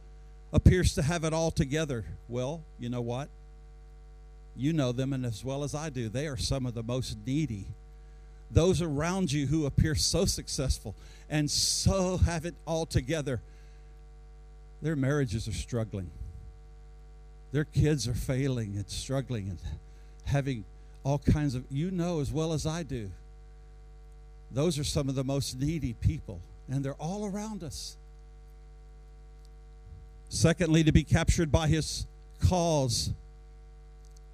appears 0.52 0.94
to 0.96 1.02
have 1.02 1.24
it 1.24 1.34
all 1.34 1.52
together? 1.52 2.06
Well, 2.28 2.64
you 2.80 2.90
know 2.90 3.02
what? 3.02 3.30
You 4.56 4.74
know 4.74 4.92
them, 4.92 5.14
and 5.14 5.26
as 5.26 5.44
well 5.44 5.64
as 5.64 5.74
I 5.74 5.90
do, 5.90 6.10
they 6.10 6.28
are 6.28 6.38
some 6.38 6.66
of 6.66 6.74
the 6.74 6.84
most 6.84 7.18
needy 7.26 7.68
those 8.52 8.82
around 8.82 9.32
you 9.32 9.48
who 9.48 9.66
appear 9.66 9.96
so 9.96 10.26
successful 10.26 10.96
and 11.30 11.50
so 11.50 12.18
have 12.18 12.46
it 12.46 12.56
all 12.66 12.86
together, 12.86 13.42
their 14.82 14.96
marriages 14.96 15.48
are 15.48 15.54
struggling. 15.54 16.10
Their 17.52 17.66
kids 17.66 18.08
are 18.08 18.14
failing 18.14 18.76
and 18.76 18.90
struggling 18.90 19.50
and 19.50 19.60
having 20.26 20.66
all 21.04 21.20
kinds 21.20 21.56
of, 21.56 21.64
you 21.70 21.92
know 21.92 22.20
as 22.22 22.32
well 22.32 22.54
as 22.54 22.66
I 22.66 22.84
do, 22.84 23.12
those 24.52 24.80
are 24.80 24.84
some 24.84 25.10
of 25.10 25.16
the 25.16 25.24
most 25.24 25.60
needy 25.60 25.94
people 25.94 26.42
and 26.68 26.84
they're 26.84 26.94
all 26.94 27.26
around 27.26 27.64
us. 27.64 27.98
Secondly, 30.30 30.84
to 30.84 30.92
be 30.92 31.04
captured 31.04 31.52
by 31.52 31.68
his 31.68 32.06
cause. 32.48 33.12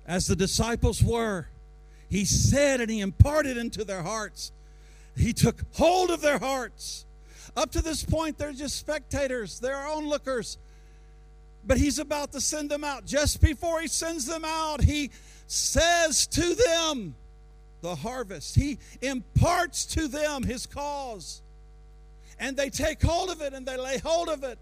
As 0.06 0.28
the 0.28 0.36
disciples 0.36 1.04
were, 1.04 1.48
he 2.10 2.26
said 2.26 2.82
and 2.82 2.90
he 2.90 3.00
imparted 3.00 3.58
into 3.58 3.84
their 3.84 4.04
hearts. 4.04 4.52
He 5.18 5.34
took 5.34 5.62
hold 5.74 6.12
of 6.12 6.22
their 6.22 6.38
hearts. 6.38 7.06
Up 7.56 7.72
to 7.72 7.82
this 7.82 8.04
point, 8.04 8.38
they're 8.38 8.52
just 8.52 8.78
spectators, 8.78 9.60
they're 9.60 9.88
onlookers. 9.88 10.58
But 11.66 11.78
he's 11.78 11.98
about 11.98 12.32
to 12.34 12.42
send 12.42 12.70
them 12.70 12.84
out. 12.84 13.06
Just 13.06 13.42
before 13.42 13.82
he 13.82 13.88
sends 13.88 14.26
them 14.26 14.44
out, 14.46 14.84
he 14.84 15.10
says 15.48 16.28
to 16.28 16.54
them, 16.54 17.16
the 17.86 17.96
harvest. 17.96 18.56
He 18.56 18.80
imparts 19.02 19.86
to 19.88 20.08
them 20.08 20.44
his 20.44 20.66
cause. 20.66 21.42
And 22.40 22.58
they 22.58 22.70
take 22.70 23.02
hold 23.02 23.30
of 23.30 23.42
it 23.42 23.54
and 23.54 23.66
they 23.66 23.78
lay 23.78 24.00
hold 24.00 24.28
of 24.28 24.44
it. 24.44 24.60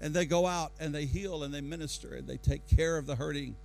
And 0.00 0.14
they 0.14 0.26
go 0.26 0.46
out 0.46 0.72
and 0.78 0.94
they 0.94 1.06
heal 1.06 1.42
and 1.42 1.52
they 1.52 1.60
minister 1.60 2.14
and 2.14 2.26
they 2.26 2.36
take 2.36 2.66
care 2.68 2.96
of 2.98 3.06
the 3.06 3.16
hurting. 3.16 3.56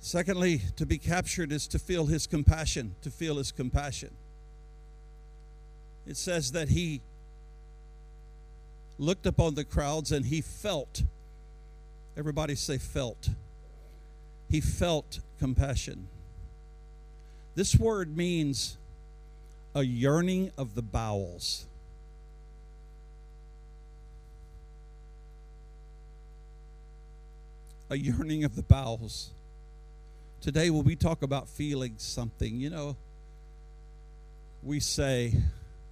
Secondly, 0.00 0.62
to 0.76 0.86
be 0.86 0.98
captured 0.98 1.52
is 1.52 1.66
to 1.68 1.78
feel 1.78 2.06
his 2.06 2.26
compassion, 2.26 2.94
to 3.02 3.10
feel 3.10 3.36
his 3.36 3.52
compassion. 3.52 4.10
It 6.06 6.16
says 6.16 6.52
that 6.52 6.68
he 6.68 7.00
looked 8.98 9.26
upon 9.26 9.54
the 9.54 9.64
crowds 9.64 10.12
and 10.12 10.24
he 10.26 10.40
felt. 10.40 11.02
Everybody 12.16 12.54
say, 12.54 12.78
felt. 12.78 13.28
He 14.48 14.60
felt 14.60 15.20
compassion. 15.38 16.08
This 17.54 17.76
word 17.76 18.16
means 18.16 18.78
a 19.74 19.82
yearning 19.82 20.50
of 20.56 20.74
the 20.74 20.82
bowels. 20.82 21.66
A 27.90 27.96
yearning 27.96 28.44
of 28.44 28.54
the 28.54 28.62
bowels. 28.62 29.30
Today, 30.40 30.70
when 30.70 30.84
we 30.84 30.94
talk 30.94 31.22
about 31.22 31.48
feeling 31.48 31.94
something, 31.96 32.60
you 32.60 32.70
know, 32.70 32.96
we 34.62 34.80
say, 34.80 35.34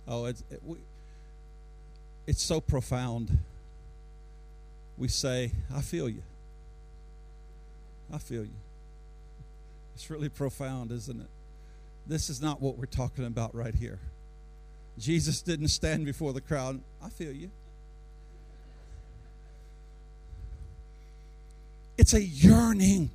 oh, 0.07 0.27
it's, 0.27 0.43
it, 0.51 0.61
we, 0.65 0.79
it's 2.27 2.43
so 2.43 2.61
profound. 2.61 3.39
We 4.99 5.09
say, 5.09 5.53
I 5.75 5.81
feel 5.81 6.09
you. 6.09 6.23
I 8.13 8.19
feel 8.19 8.45
you. 8.45 8.51
It's 9.95 10.11
really 10.11 10.29
profound, 10.29 10.93
isn't 10.93 11.21
it? 11.21 11.29
This 12.07 12.31
is 12.31 12.41
not 12.41 12.61
what 12.61 12.77
we're 12.77 12.87
talking 12.87 13.25
about 13.25 13.55
right 13.55 13.75
here. 13.75 13.99
Jesus 14.99 15.43
didn't 15.43 15.69
stand 15.69 16.05
before 16.05 16.33
the 16.33 16.41
crowd. 16.41 16.81
I 17.03 17.09
feel 17.09 17.33
you. 17.33 17.51
It's 22.07 22.15
a 22.15 22.23
yearning. 22.23 23.11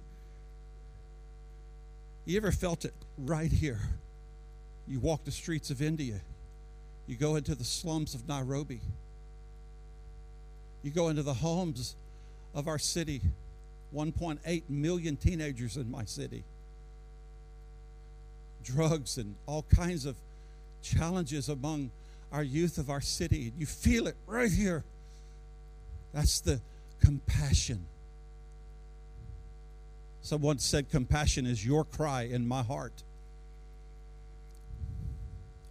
You 2.25 2.36
ever 2.36 2.51
felt 2.51 2.84
it 2.84 2.93
right 3.17 3.49
here? 3.49 3.80
You 4.86 4.99
walk 4.99 5.23
the 5.23 5.32
streets 5.32 5.69
of 5.69 5.82
India. 5.82 6.19
You 7.08 7.15
go 7.15 7.38
into 7.38 7.56
the 7.56 7.63
slums 7.63 8.15
of 8.15 8.27
Nairobi. 8.27 8.82
You 10.84 10.91
go 10.91 11.08
into 11.08 11.23
the 11.23 11.36
homes 11.36 11.95
of 12.54 12.67
our 12.67 12.77
city 12.77 13.21
1.8 13.95 14.63
million 14.67 15.15
teenagers 15.15 15.77
in 15.77 15.89
my 15.89 16.04
city. 16.04 16.43
Drugs 18.62 19.17
and 19.17 19.36
all 19.45 19.63
kinds 19.73 20.06
of 20.06 20.17
challenges 20.82 21.47
among 21.47 21.91
our 22.30 22.43
youth 22.43 22.77
of 22.77 22.89
our 22.89 22.99
city. 22.99 23.54
You 23.58 23.67
feel 23.67 24.08
it 24.08 24.17
right 24.27 24.51
here. 24.51 24.84
That's 26.12 26.41
the 26.41 26.60
compassion. 26.99 27.86
Someone 30.21 30.60
said, 30.60 30.89
Compassion 30.89 31.45
is 31.45 31.65
your 31.65 31.84
cry 31.84 32.23
in 32.23 32.47
my 32.47 32.63
heart. 32.63 33.03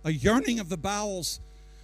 A 0.05 0.13
yearning 0.13 0.61
of 0.61 0.69
the 0.69 0.77
bowels. 0.77 1.41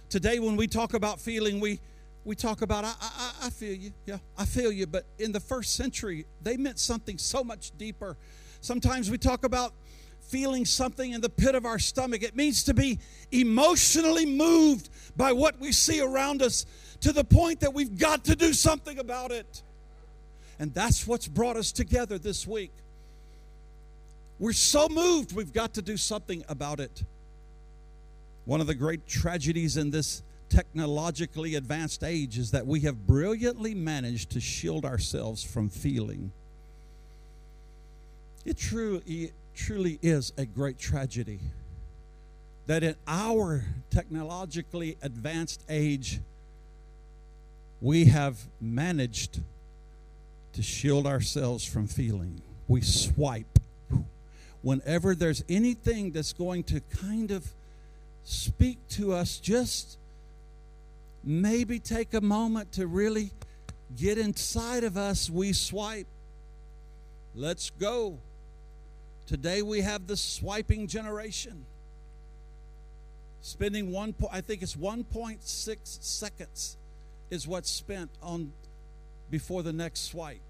Today, 0.09 0.39
when 0.39 0.55
we 0.55 0.67
talk 0.67 0.93
about 0.93 1.19
feeling, 1.19 1.59
we 1.59 1.79
we 2.27 2.35
talk 2.35 2.61
about, 2.61 2.83
I, 2.83 2.93
I, 2.99 3.33
I 3.43 3.49
feel 3.49 3.73
you. 3.73 3.91
Yeah, 4.05 4.17
I 4.37 4.45
feel 4.45 4.69
you. 4.69 4.85
But 4.85 5.05
in 5.17 5.31
the 5.31 5.39
first 5.39 5.75
century, 5.75 6.25
they 6.43 6.57
meant 6.57 6.77
something 6.77 7.17
so 7.17 7.41
much 7.41 7.71
deeper. 7.77 8.17
Sometimes 8.59 9.09
we 9.09 9.17
talk 9.17 9.45
about 9.45 9.73
feeling 10.19 10.65
something 10.65 11.13
in 11.13 11.21
the 11.21 11.29
pit 11.29 11.55
of 11.55 11.65
our 11.65 11.79
stomach. 11.79 12.23
It 12.23 12.35
means 12.35 12.65
to 12.65 12.73
be 12.73 12.99
emotionally 13.31 14.25
moved 14.25 14.89
by 15.15 15.31
what 15.31 15.57
we 15.61 15.71
see 15.71 16.01
around 16.01 16.41
us 16.41 16.65
to 16.99 17.13
the 17.13 17.23
point 17.23 17.61
that 17.61 17.73
we've 17.73 17.97
got 17.97 18.25
to 18.25 18.35
do 18.35 18.51
something 18.51 18.99
about 18.99 19.31
it. 19.31 19.63
And 20.59 20.73
that's 20.73 21.05
what's 21.05 21.27
brought 21.27 21.55
us 21.55 21.71
together 21.71 22.17
this 22.17 22.47
week. 22.47 22.71
We're 24.39 24.53
so 24.53 24.87
moved, 24.89 25.35
we've 25.35 25.53
got 25.53 25.73
to 25.75 25.81
do 25.81 25.97
something 25.97 26.43
about 26.47 26.79
it. 26.79 27.03
One 28.45 28.61
of 28.61 28.67
the 28.67 28.75
great 28.75 29.07
tragedies 29.07 29.77
in 29.77 29.91
this 29.91 30.23
technologically 30.49 31.55
advanced 31.55 32.03
age 32.03 32.37
is 32.37 32.51
that 32.51 32.65
we 32.65 32.81
have 32.81 33.05
brilliantly 33.05 33.75
managed 33.75 34.31
to 34.31 34.39
shield 34.39 34.85
ourselves 34.85 35.43
from 35.43 35.69
feeling. 35.69 36.31
It 38.45 38.57
truly, 38.57 39.01
it 39.05 39.33
truly 39.53 39.99
is 40.01 40.31
a 40.37 40.45
great 40.45 40.77
tragedy 40.77 41.39
that 42.67 42.83
in 42.83 42.95
our 43.07 43.65
technologically 43.89 44.97
advanced 45.01 45.63
age, 45.67 46.19
we 47.81 48.05
have 48.05 48.37
managed 48.61 49.39
to 50.57 50.63
shield 50.63 51.05
ourselves 51.05 51.63
from 51.63 51.85
feeling. 51.85 52.41
We 52.67 52.81
swipe. 52.81 53.59
Whenever 54.63 55.13
there's 55.13 55.43
anything 55.47 56.11
that's 56.11 56.33
going 56.33 56.63
to 56.63 56.79
kind 56.79 57.29
of 57.29 57.53
speak 58.23 58.79
to 58.89 59.13
us 59.13 59.37
just 59.37 59.99
maybe 61.23 61.77
take 61.77 62.15
a 62.15 62.21
moment 62.21 62.71
to 62.71 62.87
really 62.87 63.29
get 63.95 64.17
inside 64.17 64.83
of 64.83 64.97
us, 64.97 65.29
we 65.29 65.53
swipe. 65.53 66.07
Let's 67.35 67.69
go. 67.69 68.17
Today 69.27 69.61
we 69.61 69.81
have 69.81 70.07
the 70.07 70.17
swiping 70.17 70.87
generation. 70.87 71.67
Spending 73.41 73.91
one, 73.91 74.15
I 74.31 74.41
think 74.41 74.63
it's 74.63 74.75
1.6 74.75 75.77
seconds 75.83 76.77
is 77.29 77.47
what's 77.47 77.69
spent 77.69 78.09
on 78.23 78.53
before 79.29 79.63
the 79.63 79.73
next 79.73 80.09
swipe. 80.09 80.41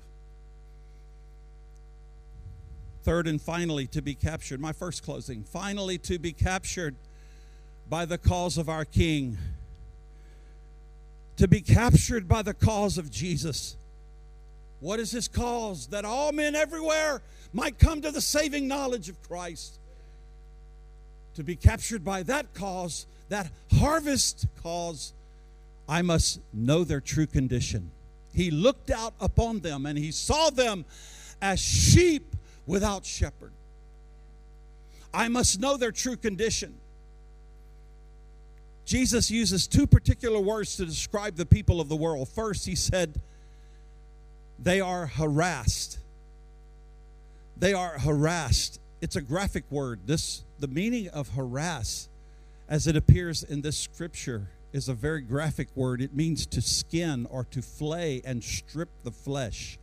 Third 3.04 3.28
and 3.28 3.42
finally, 3.42 3.88
to 3.88 4.02
be 4.02 4.16
captured. 4.16 4.60
My 4.60 4.74
first 4.74 5.04
closing. 5.04 5.44
Finally, 5.44 5.98
to 6.00 6.20
be 6.20 6.34
captured 6.34 6.96
by 7.90 8.06
the 8.06 8.18
cause 8.18 8.58
of 8.58 8.68
our 8.68 8.84
King 8.84 9.38
to 11.38 11.48
be 11.48 11.62
captured 11.62 12.28
by 12.28 12.42
the 12.42 12.54
cause 12.54 12.98
of 12.98 13.10
Jesus. 13.10 13.78
What 14.80 15.00
is 15.00 15.12
his 15.12 15.28
cause? 15.28 15.88
That 15.88 16.04
all 16.04 16.32
men 16.32 16.56
everywhere 16.56 17.22
might 17.54 17.80
come 17.80 18.02
to 18.02 18.12
the 18.12 18.22
saving 18.22 18.68
knowledge 18.68 19.08
of 19.08 19.22
Christ. 19.24 19.80
To 21.36 21.44
be 21.44 21.56
captured 21.56 22.04
by 22.04 22.24
that 22.24 22.54
cause, 22.54 23.06
that 23.30 23.52
harvest 23.78 24.48
cause, 24.62 25.14
I 25.88 26.02
must 26.02 26.42
know 26.52 26.84
their 26.84 27.02
true 27.02 27.28
condition. 27.28 27.92
He 28.38 28.52
looked 28.52 28.92
out 28.92 29.16
upon 29.20 29.62
them 29.62 29.88
and 29.88 29.98
he 29.98 30.12
saw 30.12 30.52
them 30.52 30.86
as 31.42 31.60
sheep 31.60 32.36
without 32.68 33.04
shepherd. 33.04 33.52
I 35.12 35.28
must 35.28 35.60
know 35.60 35.76
their 35.76 35.92
true 35.92 36.16
condition. 36.16 36.76
Jesus 38.86 39.32
uses 39.32 39.68
two 39.68 39.88
particular 39.88 40.40
words 40.40 40.76
to 40.76 40.86
describe 40.86 41.36
the 41.36 41.48
people 41.48 41.82
of 41.82 41.90
the 41.90 41.96
world. 41.96 42.30
First, 42.30 42.68
he 42.68 42.76
said, 42.76 43.20
they 44.60 44.82
are 44.82 45.08
harassed. 45.08 45.98
They 47.58 47.74
are 47.74 47.98
harassed. 47.98 48.80
It's 49.02 49.16
a 49.16 49.22
graphic 49.22 49.64
word. 49.72 50.02
This 50.06 50.44
the 50.60 50.68
meaning 50.68 51.08
of 51.10 51.30
harass 51.30 52.08
as 52.70 52.86
it 52.86 52.96
appears 52.96 53.42
in 53.42 53.62
this 53.62 53.80
scripture 53.80 54.50
is 54.74 54.90
a 54.90 54.94
very 54.94 55.22
graphic 55.22 55.68
word. 55.76 56.02
It 56.02 56.14
means 56.14 56.46
to 56.48 56.62
skin 56.62 57.28
or 57.30 57.46
to 57.52 57.62
flay 57.62 58.22
and 58.26 58.44
strip 58.44 58.90
the 59.04 59.12
flesh. 59.12 59.80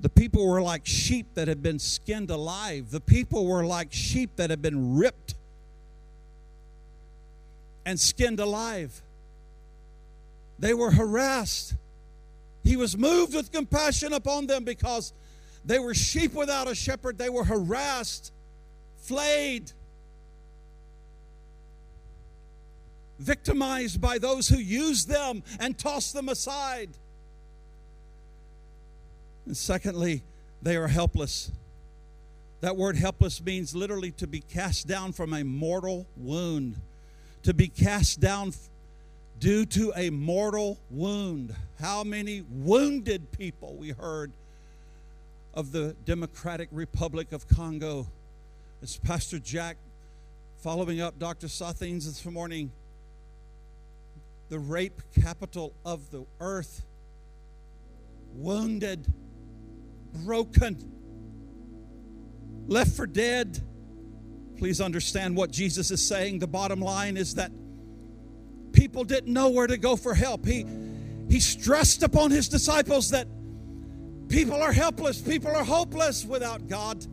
The 0.00 0.08
people 0.08 0.46
were 0.46 0.60
like 0.60 0.84
sheep 0.84 1.26
that 1.34 1.48
had 1.48 1.62
been 1.62 1.78
skinned 1.78 2.30
alive. 2.30 2.90
The 2.90 3.00
people 3.00 3.46
were 3.46 3.64
like 3.64 3.92
sheep 3.92 4.36
that 4.36 4.50
had 4.50 4.60
been 4.60 4.96
ripped 4.96 5.34
and 7.86 7.98
skinned 7.98 8.40
alive. 8.40 9.00
They 10.58 10.74
were 10.74 10.90
harassed. 10.90 11.74
He 12.62 12.76
was 12.76 12.96
moved 12.98 13.34
with 13.34 13.52
compassion 13.52 14.12
upon 14.12 14.48
them 14.48 14.64
because 14.64 15.12
they 15.64 15.78
were 15.78 15.94
sheep 15.94 16.34
without 16.34 16.68
a 16.68 16.74
shepherd. 16.74 17.16
They 17.16 17.28
were 17.30 17.44
harassed, 17.44 18.32
flayed, 18.98 19.72
victimized 23.18 24.00
by 24.00 24.18
those 24.18 24.48
who 24.48 24.58
use 24.58 25.06
them 25.06 25.42
and 25.58 25.78
toss 25.78 26.12
them 26.12 26.28
aside. 26.28 26.90
And 29.46 29.56
secondly, 29.56 30.22
they 30.62 30.76
are 30.76 30.88
helpless. 30.88 31.50
That 32.60 32.76
word 32.76 32.96
helpless 32.96 33.42
means 33.42 33.74
literally 33.74 34.10
to 34.12 34.26
be 34.26 34.40
cast 34.40 34.86
down 34.86 35.12
from 35.12 35.32
a 35.32 35.44
mortal 35.44 36.06
wound, 36.16 36.76
to 37.44 37.54
be 37.54 37.68
cast 37.68 38.20
down 38.20 38.52
due 39.38 39.66
to 39.66 39.92
a 39.94 40.10
mortal 40.10 40.78
wound. 40.90 41.54
How 41.78 42.02
many 42.02 42.42
wounded 42.50 43.30
people 43.32 43.76
we 43.76 43.90
heard 43.90 44.32
of 45.54 45.72
the 45.72 45.94
Democratic 46.04 46.68
Republic 46.72 47.32
of 47.32 47.46
Congo? 47.46 48.08
As 48.82 48.96
Pastor 48.96 49.38
Jack, 49.38 49.76
following 50.58 51.00
up 51.00 51.18
Dr. 51.18 51.46
Sathines 51.46 52.06
this 52.06 52.24
morning, 52.24 52.72
the 54.48 54.58
rape 54.58 55.02
capital 55.20 55.74
of 55.84 56.10
the 56.10 56.24
earth, 56.40 56.84
wounded, 58.32 59.12
broken, 60.24 60.92
left 62.66 62.92
for 62.92 63.06
dead. 63.06 63.60
Please 64.58 64.80
understand 64.80 65.36
what 65.36 65.50
Jesus 65.50 65.90
is 65.90 66.06
saying. 66.06 66.38
The 66.38 66.46
bottom 66.46 66.80
line 66.80 67.16
is 67.16 67.34
that 67.34 67.50
people 68.72 69.04
didn't 69.04 69.32
know 69.32 69.50
where 69.50 69.66
to 69.66 69.76
go 69.76 69.96
for 69.96 70.14
help. 70.14 70.46
He, 70.46 70.66
he 71.28 71.40
stressed 71.40 72.02
upon 72.02 72.30
his 72.30 72.48
disciples 72.48 73.10
that 73.10 73.26
people 74.28 74.62
are 74.62 74.72
helpless, 74.72 75.20
people 75.20 75.50
are 75.50 75.64
hopeless 75.64 76.24
without 76.24 76.68
God. 76.68 77.04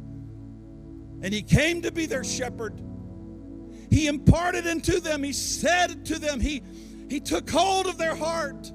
And 1.21 1.33
he 1.33 1.41
came 1.41 1.81
to 1.83 1.91
be 1.91 2.05
their 2.05 2.23
shepherd. 2.23 2.79
He 3.89 4.07
imparted 4.07 4.65
into 4.65 4.99
them, 4.99 5.23
he 5.23 5.33
said 5.33 6.05
to 6.07 6.19
them, 6.19 6.39
he, 6.39 6.63
he 7.09 7.19
took 7.19 7.49
hold 7.49 7.87
of 7.87 7.97
their 7.97 8.15
heart 8.15 8.71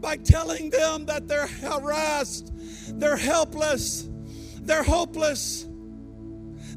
by 0.00 0.16
telling 0.16 0.70
them 0.70 1.06
that 1.06 1.28
they're 1.28 1.46
harassed, 1.46 2.52
they're 2.98 3.16
helpless, 3.16 4.08
they're 4.60 4.82
hopeless. 4.82 5.66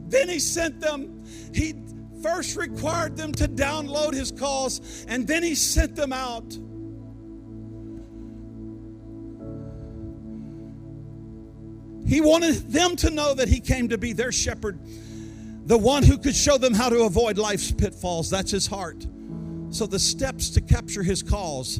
Then 0.08 0.30
he 0.30 0.40
sent 0.40 0.80
them, 0.80 1.24
he 1.54 1.76
first 2.22 2.56
required 2.56 3.16
them 3.16 3.32
to 3.34 3.48
download 3.48 4.14
his 4.14 4.32
calls, 4.32 5.06
and 5.08 5.28
then 5.28 5.44
he 5.44 5.56
sent 5.56 5.96
them 5.96 6.14
out. 6.14 6.58
He 12.08 12.22
wanted 12.22 12.56
them 12.72 12.96
to 12.98 13.12
know 13.12 13.36
that 13.36 13.48
he 13.48 13.60
came 13.60 13.90
to 13.90 13.98
be 13.98 14.14
their 14.14 14.32
shepherd, 14.32 14.80
the 15.68 15.78
one 15.78 16.02
who 16.02 16.18
could 16.18 16.36
show 16.36 16.58
them 16.58 16.74
how 16.74 16.90
to 16.90 17.04
avoid 17.04 17.38
life's 17.38 17.72
pitfalls. 17.72 18.32
That's 18.32 18.50
his 18.50 18.66
heart. 18.66 19.06
So, 19.72 19.86
the 19.86 20.00
steps 20.00 20.50
to 20.52 20.62
capture 20.62 21.04
his 21.04 21.22
calls 21.22 21.80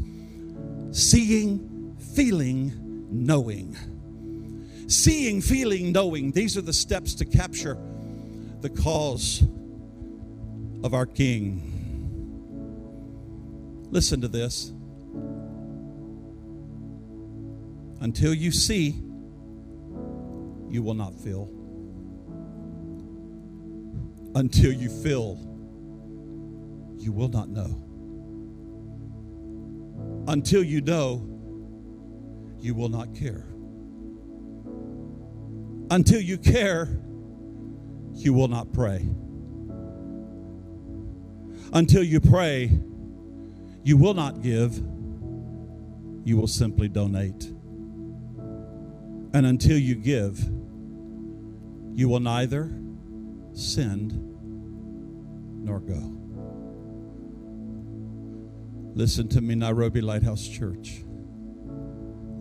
seeing, 0.92 1.96
feeling, 2.16 3.08
knowing. 3.12 3.76
Seeing, 4.88 5.42
feeling, 5.42 5.92
knowing. 5.92 6.32
These 6.32 6.58
are 6.58 6.62
the 6.62 6.74
steps 6.74 7.14
to 7.16 7.26
capture 7.26 7.78
the 8.62 8.70
cause 8.70 9.42
of 10.84 10.94
our 10.94 11.06
King. 11.06 11.66
Listen 13.92 14.22
to 14.22 14.28
this. 14.28 14.72
Until 18.02 18.34
you 18.34 18.52
see, 18.52 18.96
you 20.70 20.84
will 20.84 20.94
not 20.94 21.14
feel. 21.20 21.50
Until 24.36 24.72
you 24.72 24.90
feel, 24.90 25.49
you 27.00 27.12
will 27.12 27.30
not 27.30 27.50
know. 27.50 27.86
Until 30.28 30.62
you 30.62 30.82
know, 30.82 31.26
you 32.60 32.76
will 32.76 32.90
not 32.90 33.16
care. 33.16 33.46
Until 35.90 36.22
you 36.22 36.38
care, 36.38 37.02
you 38.14 38.34
will 38.34 38.50
not 38.50 38.72
pray. 38.74 39.10
Until 41.74 42.04
you 42.04 42.20
pray, 42.20 42.80
you 43.84 43.98
will 43.98 44.14
not 44.14 44.42
give, 44.42 44.78
you 46.26 46.38
will 46.38 46.48
simply 46.48 46.90
donate. 46.90 47.46
And 49.34 49.46
until 49.46 49.78
you 49.78 49.96
give, 49.96 50.40
you 51.94 52.10
will 52.10 52.20
neither 52.20 52.72
send 53.54 54.12
nor 55.64 55.80
go. 55.80 56.19
Listen 58.96 59.28
to 59.30 59.42
me, 59.42 59.56
Nairobi 59.56 60.02
Lighthouse 60.02 60.48
Church. 60.48 61.04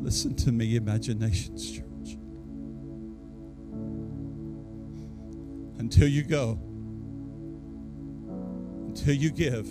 Listen 0.01 0.35
to 0.37 0.53
me, 0.53 0.77
Imaginations 0.77 1.71
Church. 1.71 2.17
Until 5.79 6.09
you 6.09 6.25
go, 6.25 6.59
until 8.87 9.15
you 9.15 9.31
give, 9.31 9.69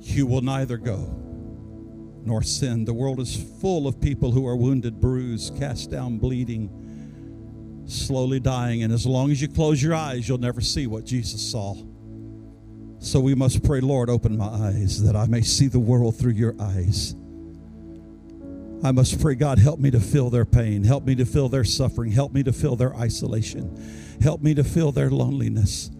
you 0.00 0.26
will 0.26 0.42
neither 0.42 0.76
go 0.76 1.14
nor 2.24 2.42
sin. 2.42 2.84
The 2.84 2.94
world 2.94 3.20
is 3.20 3.36
full 3.60 3.86
of 3.86 4.00
people 4.00 4.32
who 4.32 4.46
are 4.46 4.56
wounded, 4.56 5.00
bruised, 5.00 5.58
cast 5.58 5.90
down, 5.90 6.18
bleeding, 6.18 7.84
slowly 7.86 8.40
dying. 8.40 8.82
And 8.82 8.92
as 8.92 9.06
long 9.06 9.30
as 9.30 9.42
you 9.42 9.48
close 9.48 9.82
your 9.82 9.94
eyes, 9.94 10.28
you'll 10.28 10.38
never 10.38 10.60
see 10.60 10.86
what 10.86 11.04
Jesus 11.04 11.40
saw. 11.50 11.76
So 13.04 13.20
we 13.20 13.34
must 13.34 13.62
pray, 13.62 13.80
Lord, 13.80 14.08
open 14.08 14.38
my 14.38 14.46
eyes 14.46 15.02
that 15.02 15.14
I 15.14 15.26
may 15.26 15.42
see 15.42 15.68
the 15.68 15.78
world 15.78 16.16
through 16.16 16.32
your 16.32 16.54
eyes. 16.58 17.14
I 18.82 18.92
must 18.92 19.20
pray, 19.20 19.34
God, 19.34 19.58
help 19.58 19.78
me 19.78 19.90
to 19.90 20.00
feel 20.00 20.30
their 20.30 20.46
pain. 20.46 20.84
Help 20.84 21.04
me 21.04 21.14
to 21.16 21.26
feel 21.26 21.50
their 21.50 21.64
suffering. 21.64 22.12
Help 22.12 22.32
me 22.32 22.42
to 22.44 22.52
feel 22.52 22.76
their 22.76 22.96
isolation. 22.96 24.18
Help 24.22 24.40
me 24.40 24.54
to 24.54 24.64
feel 24.64 24.90
their 24.90 25.10
loneliness. 25.10 25.90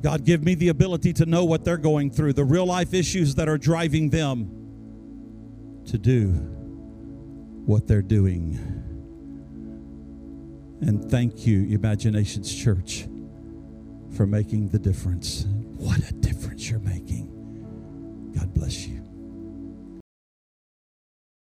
God, 0.00 0.24
give 0.24 0.42
me 0.42 0.54
the 0.54 0.68
ability 0.68 1.12
to 1.12 1.26
know 1.26 1.44
what 1.44 1.62
they're 1.62 1.76
going 1.76 2.10
through, 2.10 2.32
the 2.32 2.44
real 2.44 2.66
life 2.66 2.94
issues 2.94 3.34
that 3.34 3.46
are 3.46 3.58
driving 3.58 4.08
them 4.08 5.82
to 5.86 5.98
do 5.98 6.28
what 7.66 7.86
they're 7.86 8.00
doing. 8.00 8.54
And 10.80 11.10
thank 11.10 11.46
you, 11.46 11.64
Imaginations 11.68 12.54
Church, 12.54 13.06
for 14.16 14.26
making 14.26 14.70
the 14.70 14.78
difference. 14.78 15.46
What 15.84 15.98
a 16.08 16.14
difference 16.14 16.70
you're 16.70 16.80
making. 16.80 17.28
God 18.34 18.54
bless 18.54 18.86
you. 18.86 18.93